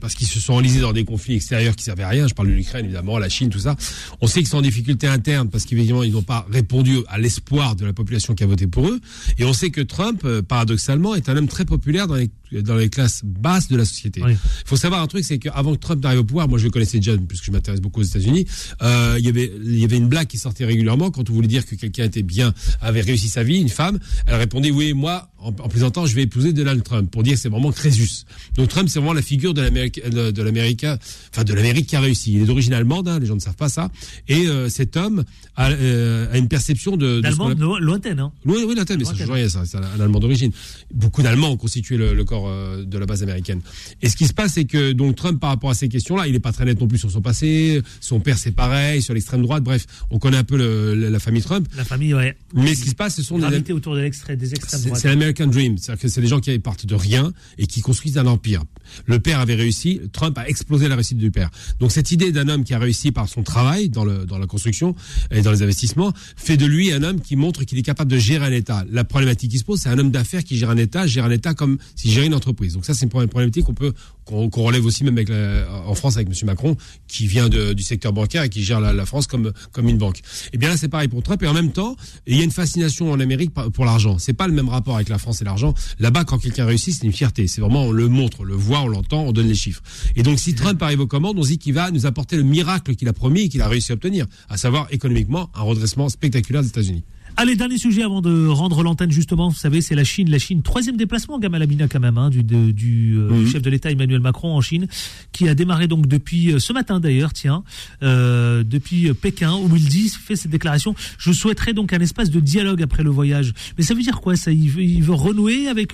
[0.00, 2.26] parce qu'ils se sont enlisés dans des conflits extérieurs qui servaient à rien.
[2.26, 3.76] Je parle de l'Ukraine, évidemment, la Chine, tout ça.
[4.20, 7.76] On sait qu'ils sont en difficulté interne parce qu'évidemment, ils n'ont pas répondu à l'espoir
[7.76, 9.00] de la population qui a voté pour eux.
[9.38, 12.76] Et on sait que Trump, euh, paradoxalement, est un homme très populaire dans les dans
[12.76, 14.20] les classes basses de la société.
[14.26, 16.70] Il faut savoir un truc, c'est qu'avant que Trump n'arrive au pouvoir, moi je le
[16.70, 18.46] connaissais déjà puisque je m'intéresse beaucoup aux États-Unis,
[18.82, 21.48] euh, il y avait il y avait une blague qui sortait régulièrement quand on voulait
[21.48, 25.30] dire que quelqu'un était bien, avait réussi sa vie, une femme, elle répondait oui moi
[25.38, 28.24] en, plaisantant je vais épouser Donald Trump pour dire que c'est vraiment Crésus.
[28.56, 30.84] Donc Trump c'est vraiment la figure de l'Amérique de l'Amérique
[31.32, 32.34] enfin de l'Amérique qui a réussi.
[32.34, 33.90] Il est d'origine allemande, hein, les gens ne savent pas ça,
[34.28, 35.24] et euh, cet homme
[35.56, 38.18] a, euh, a, une perception de, de lointaine.
[38.18, 38.32] Hein.
[38.44, 40.52] Oui, oui, lointaine, mais ça change rien, c'est un, Allemand d'origine.
[40.92, 43.60] Beaucoup d'Allemands ont constitué le, le corps euh, de la base américaine.
[44.02, 46.32] Et ce qui se passe, c'est que donc Trump, par rapport à ces questions-là, il
[46.32, 47.82] n'est pas très net non plus sur son passé.
[48.00, 49.62] Son père, c'est pareil, sur l'extrême droite.
[49.62, 50.56] Bref, on connaît un peu
[50.94, 51.68] la famille Trump.
[51.76, 52.36] La famille, ouais.
[52.54, 55.00] Mais ce qui se passe, ce sont des autour de l'extrême, des extrêmes droites.
[55.00, 58.18] C'est l'American Dream, c'est-à-dire que c'est des gens qui partent de rien et qui construisent
[58.18, 58.64] un empire.
[59.06, 61.50] Le père avait réussi, Trump a explosé la réussite du père.
[61.78, 64.46] Donc cette idée d'un homme qui a réussi par son travail dans, le, dans la
[64.46, 64.94] construction
[65.30, 68.18] et dans les investissements fait de lui un homme qui montre qu'il est capable de
[68.18, 68.84] gérer un État.
[68.90, 71.30] La problématique qui se pose, c'est un homme d'affaires qui gère un État, gère un
[71.30, 72.74] État comme si gérait entreprise.
[72.74, 73.92] Donc ça, c'est une problématique qu'on peut
[74.24, 76.34] qu'on relève aussi même avec en France avec M.
[76.44, 76.76] Macron,
[77.08, 80.18] qui vient du secteur bancaire et qui gère la, France comme comme une banque.
[80.18, 81.42] Et eh bien là, c'est pareil pour Trump.
[81.42, 84.18] Et en même temps, il y a une fascination en Amérique pour l'argent.
[84.18, 85.74] C'est pas le même rapport avec la France et l'argent.
[85.98, 87.48] Là-bas, quand quelqu'un réussit, c'est une fierté.
[87.48, 89.82] C'est vraiment on le montre, on le voit, on l'entend, on donne les chiffres.
[90.16, 92.94] Et donc, si Trump arrive aux commandes, on dit qu'il va nous apporter le miracle
[92.94, 96.62] qu'il a promis et qu'il a réussi à obtenir, à savoir économiquement un redressement spectaculaire
[96.62, 97.04] des États-Unis.
[97.36, 100.30] Allez, dernier sujet avant de rendre l'antenne justement, vous savez, c'est la Chine.
[100.30, 103.90] La Chine, troisième déplacement, Gamal Abina quand même, hein, du, du, euh, chef de l'État
[103.90, 104.86] Emmanuel Macron en Chine,
[105.32, 107.62] qui a démarré donc depuis euh, ce matin d'ailleurs, tiens,
[108.02, 112.40] euh, depuis Pékin, où il dit, fait cette déclaration, je souhaiterais donc un espace de
[112.40, 113.54] dialogue après le voyage.
[113.78, 114.52] Mais ça veut dire quoi ça?
[114.52, 115.92] Il veut, il veut renouer avec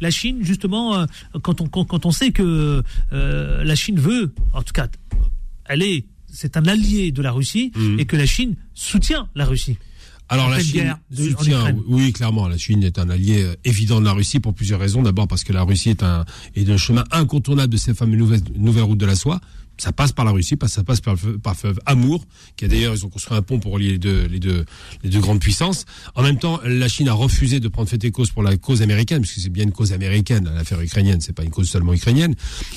[0.00, 1.06] la Chine justement
[1.42, 2.82] quand on quand, on sait que
[3.12, 4.88] la Chine veut, en tout cas,
[5.66, 8.00] elle est, c'est un allié de la Russie mhm.
[8.00, 9.78] et que la Chine soutient la Russie.
[10.28, 14.12] Alors la Chine soutient, oui, clairement, la Chine est un allié euh, évident de la
[14.12, 15.02] Russie pour plusieurs raisons.
[15.02, 16.24] D'abord parce que la Russie est un
[16.54, 19.40] est un chemin incontournable de ces fameuses nouvelles, nouvelles routes de la soie
[19.78, 22.24] ça passe par la Russie, ça passe par, par fleuve Amour,
[22.56, 24.64] qui a d'ailleurs, ils ont construit un pont pour relier les deux, les deux,
[25.02, 25.84] les deux grandes puissances.
[26.14, 28.82] En même temps, la Chine a refusé de prendre fait et cause pour la cause
[28.82, 32.34] américaine, puisque c'est bien une cause américaine, l'affaire ukrainienne, c'est pas une cause seulement ukrainienne.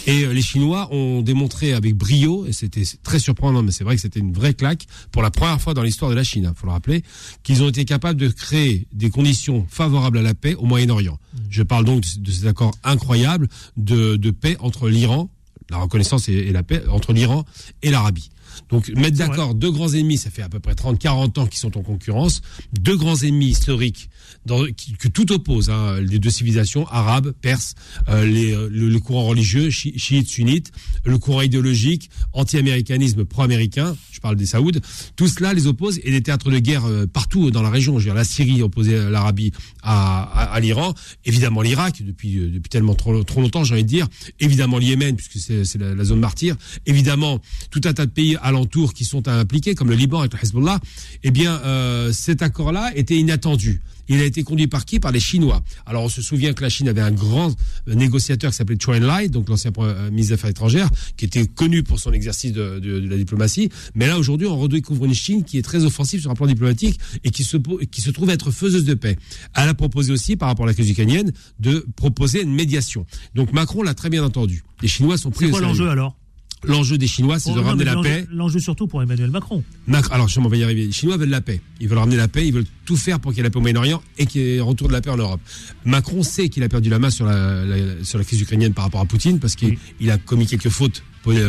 [0.08, 3.96] Et euh, les Chinois ont démontré avec brio, et c'était très surprenant, mais c'est vrai
[3.96, 6.48] que c'était une vraie claque, pour la première fois dans l'histoire de la Chine, il
[6.48, 7.04] hein, faut le rappeler,
[7.44, 11.14] qu'ils ont été capables de créer des conditions favorables à la paix au Moyen-Orient.
[11.14, 11.38] Mmh.
[11.50, 13.48] Je parle donc de, cet accord incroyable
[13.78, 15.30] de, de paix entre l'Iran,
[15.70, 17.46] la reconnaissance et, la paix entre l'Iran
[17.82, 18.30] et l'Arabie.
[18.70, 21.78] Donc mettre d'accord deux grands ennemis, ça fait à peu près 30-40 ans qu'ils sont
[21.78, 22.42] en concurrence,
[22.74, 24.10] deux grands ennemis historiques
[24.46, 24.66] dans,
[25.00, 27.76] que tout oppose, hein, les deux civilisations, arabes, perses,
[28.08, 30.72] euh, les, euh, le, courant religieux, chiite, sunnite,
[31.04, 34.80] le courant idéologique, anti-américanisme pro-américain, je parle des Saouds,
[35.16, 37.94] tout cela les oppose et des théâtres de guerre euh, partout dans la région.
[37.94, 39.52] Je veux dire, la Syrie opposait l'Arabie
[39.84, 40.94] à, à, l'Iran,
[41.26, 44.08] évidemment l'Irak depuis, depuis tellement trop, trop longtemps, j'ai envie de dire,
[44.40, 46.56] évidemment le Yémen puisque c'est la, la, zone martyre,
[46.86, 47.40] évidemment
[47.72, 50.80] tout un tas de pays alentours qui sont impliqués comme le Liban avec le Hezbollah.
[51.24, 53.82] Eh bien, euh, cet accord-là était inattendu.
[54.12, 55.00] Il a été conduit par qui?
[55.00, 55.62] Par les Chinois.
[55.86, 59.30] Alors on se souvient que la Chine avait un grand négociateur qui s'appelait Chou Enlai,
[59.30, 63.00] donc l'ancien euh, ministre des Affaires étrangères, qui était connu pour son exercice de, de,
[63.00, 63.70] de la diplomatie.
[63.94, 67.00] Mais là aujourd'hui, on redécouvre une Chine qui est très offensive sur un plan diplomatique
[67.24, 69.16] et qui se, qui se trouve être faiseuse de paix.
[69.56, 73.06] Elle a proposé aussi, par rapport à la crise ukrainienne, de proposer une médiation.
[73.36, 74.64] Donc Macron l'a très bien entendu.
[74.82, 75.46] Les Chinois sont pris.
[75.46, 76.18] C'est quoi l'enjeu alors?
[76.64, 78.28] L'enjeu des Chinois, c'est de ramener la paix.
[78.32, 79.64] L'enjeu surtout pour Emmanuel Macron.
[80.12, 80.86] Alors, je vais y arriver.
[80.88, 81.62] Les Chinois veulent la paix.
[81.80, 82.46] Ils veulent ramener la paix.
[82.46, 84.56] Ils veulent tout faire pour qu'il y ait la paix au Moyen-Orient et qu'il y
[84.56, 85.40] ait un retour de la paix en Europe.
[85.86, 87.64] Macron sait qu'il a perdu la main sur la,
[88.04, 89.78] sur la crise ukrainienne par rapport à Poutine parce qu'il
[90.10, 91.04] a commis quelques fautes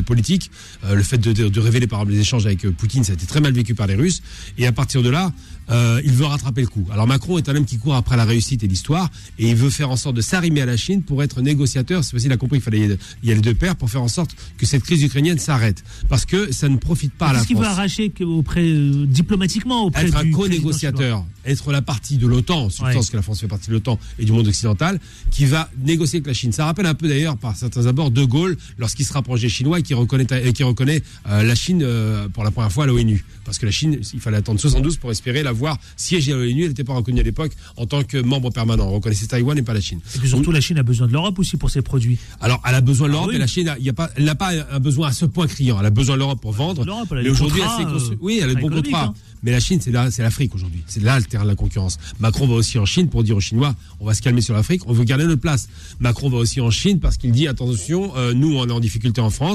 [0.05, 0.51] politiques.
[0.85, 3.14] Euh, le fait de, de, révéler par exemple les échanges avec euh, Poutine, ça a
[3.14, 4.23] été très mal vécu par les Russes.
[4.59, 5.33] Et à partir de là,
[5.71, 6.87] euh, il veut rattraper le coup.
[6.93, 9.71] Alors Macron est un homme qui court après la réussite et l'histoire, et il veut
[9.71, 12.03] faire en sorte de s'arrimer à la Chine pour être négociateur.
[12.03, 14.35] C'est facile, il a compris qu'il fallait y aller de pair pour faire en sorte
[14.59, 17.47] que cette crise ukrainienne s'arrête, parce que ça ne profite pas à la France.
[17.47, 22.27] Qu'est-ce qu'il veut arracher auprès euh, diplomatiquement auprès être un co-négociateur, être la partie de
[22.27, 24.99] l'OTAN, surtout parce que la France fait partie de l'OTAN et du monde occidental,
[25.31, 26.53] qui va négocier avec la Chine.
[26.53, 29.79] Ça rappelle un peu d'ailleurs par certains abords De Gaulle lorsqu'il se rapproche des Chinois
[29.81, 31.85] et qui reconnaît, qui reconnaît euh, la Chine
[32.33, 35.11] pour la première fois à l'ONU, parce que la Chine, il fallait attendre 72 pour
[35.11, 38.51] espérer la voir siéger l'ONU, elle n'était pas reconnue à l'époque en tant que membre
[38.51, 38.89] permanent.
[38.89, 40.01] On reconnaissait Taïwan et pas la Chine.
[40.15, 42.19] Et puis surtout, la Chine a besoin de l'Europe aussi pour ses produits.
[42.41, 44.25] Alors, elle a besoin de l'Europe, ah et la Chine, il y a pas, elle
[44.25, 45.79] n'a pas un besoin à ce point criant.
[45.81, 46.85] Elle a besoin de l'Europe pour vendre.
[47.13, 49.07] mais aujourd'hui, elle s'est Oui, elle a le bon contrat.
[49.07, 49.15] Hein.
[49.43, 50.83] Mais la Chine, c'est là, c'est l'Afrique aujourd'hui.
[50.87, 51.99] C'est là le terrain de la concurrence.
[52.19, 54.83] Macron va aussi en Chine pour dire aux Chinois, on va se calmer sur l'Afrique,
[54.87, 55.69] on veut garder notre place.
[55.99, 59.21] Macron va aussi en Chine parce qu'il dit attention, euh, nous on est en difficulté
[59.21, 59.50] en France.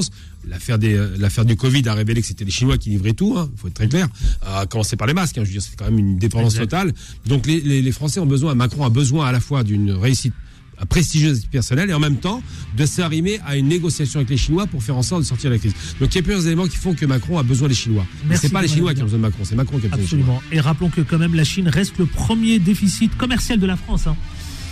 [0.48, 3.34] L'affaire des, euh, l'affaire du Covid a révélé que c'était les Chinois qui livraient tout.
[3.36, 4.08] Il hein, faut être très clair.
[4.42, 5.38] à commencer par les masques.
[5.38, 6.92] Hein, je veux dire, c'est quand même une dépendance totale.
[7.26, 10.34] Donc les, les, les Français ont besoin, Macron a besoin à la fois d'une réussite
[10.84, 12.42] prestigieuse personnelle et en même temps
[12.76, 15.54] de s'arrimer à une négociation avec les Chinois pour faire en sorte de sortir de
[15.54, 15.72] la crise.
[16.00, 18.06] Donc il y a plusieurs éléments qui font que Macron a besoin des Chinois.
[18.34, 20.34] C'est pas les Chinois qui ont besoin de Macron, c'est Macron qui a besoin Absolument.
[20.34, 20.56] des Chinois.
[20.56, 24.06] Et rappelons que quand même la Chine reste le premier déficit commercial de la France.
[24.06, 24.16] Hein.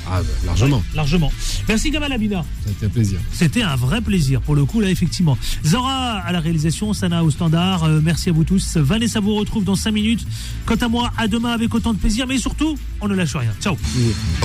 [0.07, 0.82] Ah, bah, largement.
[0.94, 1.32] largement.
[1.68, 2.44] Merci Gamal Abina.
[2.66, 3.18] C'était un plaisir.
[3.32, 5.38] C'était un vrai plaisir, pour le coup, là, effectivement.
[5.64, 7.84] Zora à la réalisation, Sana au standard.
[7.84, 8.76] Euh, merci à vous tous.
[8.76, 10.26] Vanessa vous retrouve dans 5 minutes.
[10.66, 13.52] Quant à moi, à demain avec autant de plaisir, mais surtout, on ne lâche rien.
[13.61, 13.76] Ciao.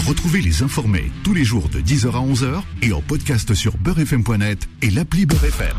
[0.08, 4.68] Retrouvez les informés tous les jours de 10h à 11h et en podcast sur beurrefm.net
[4.82, 5.76] et l'appli Beurrefm.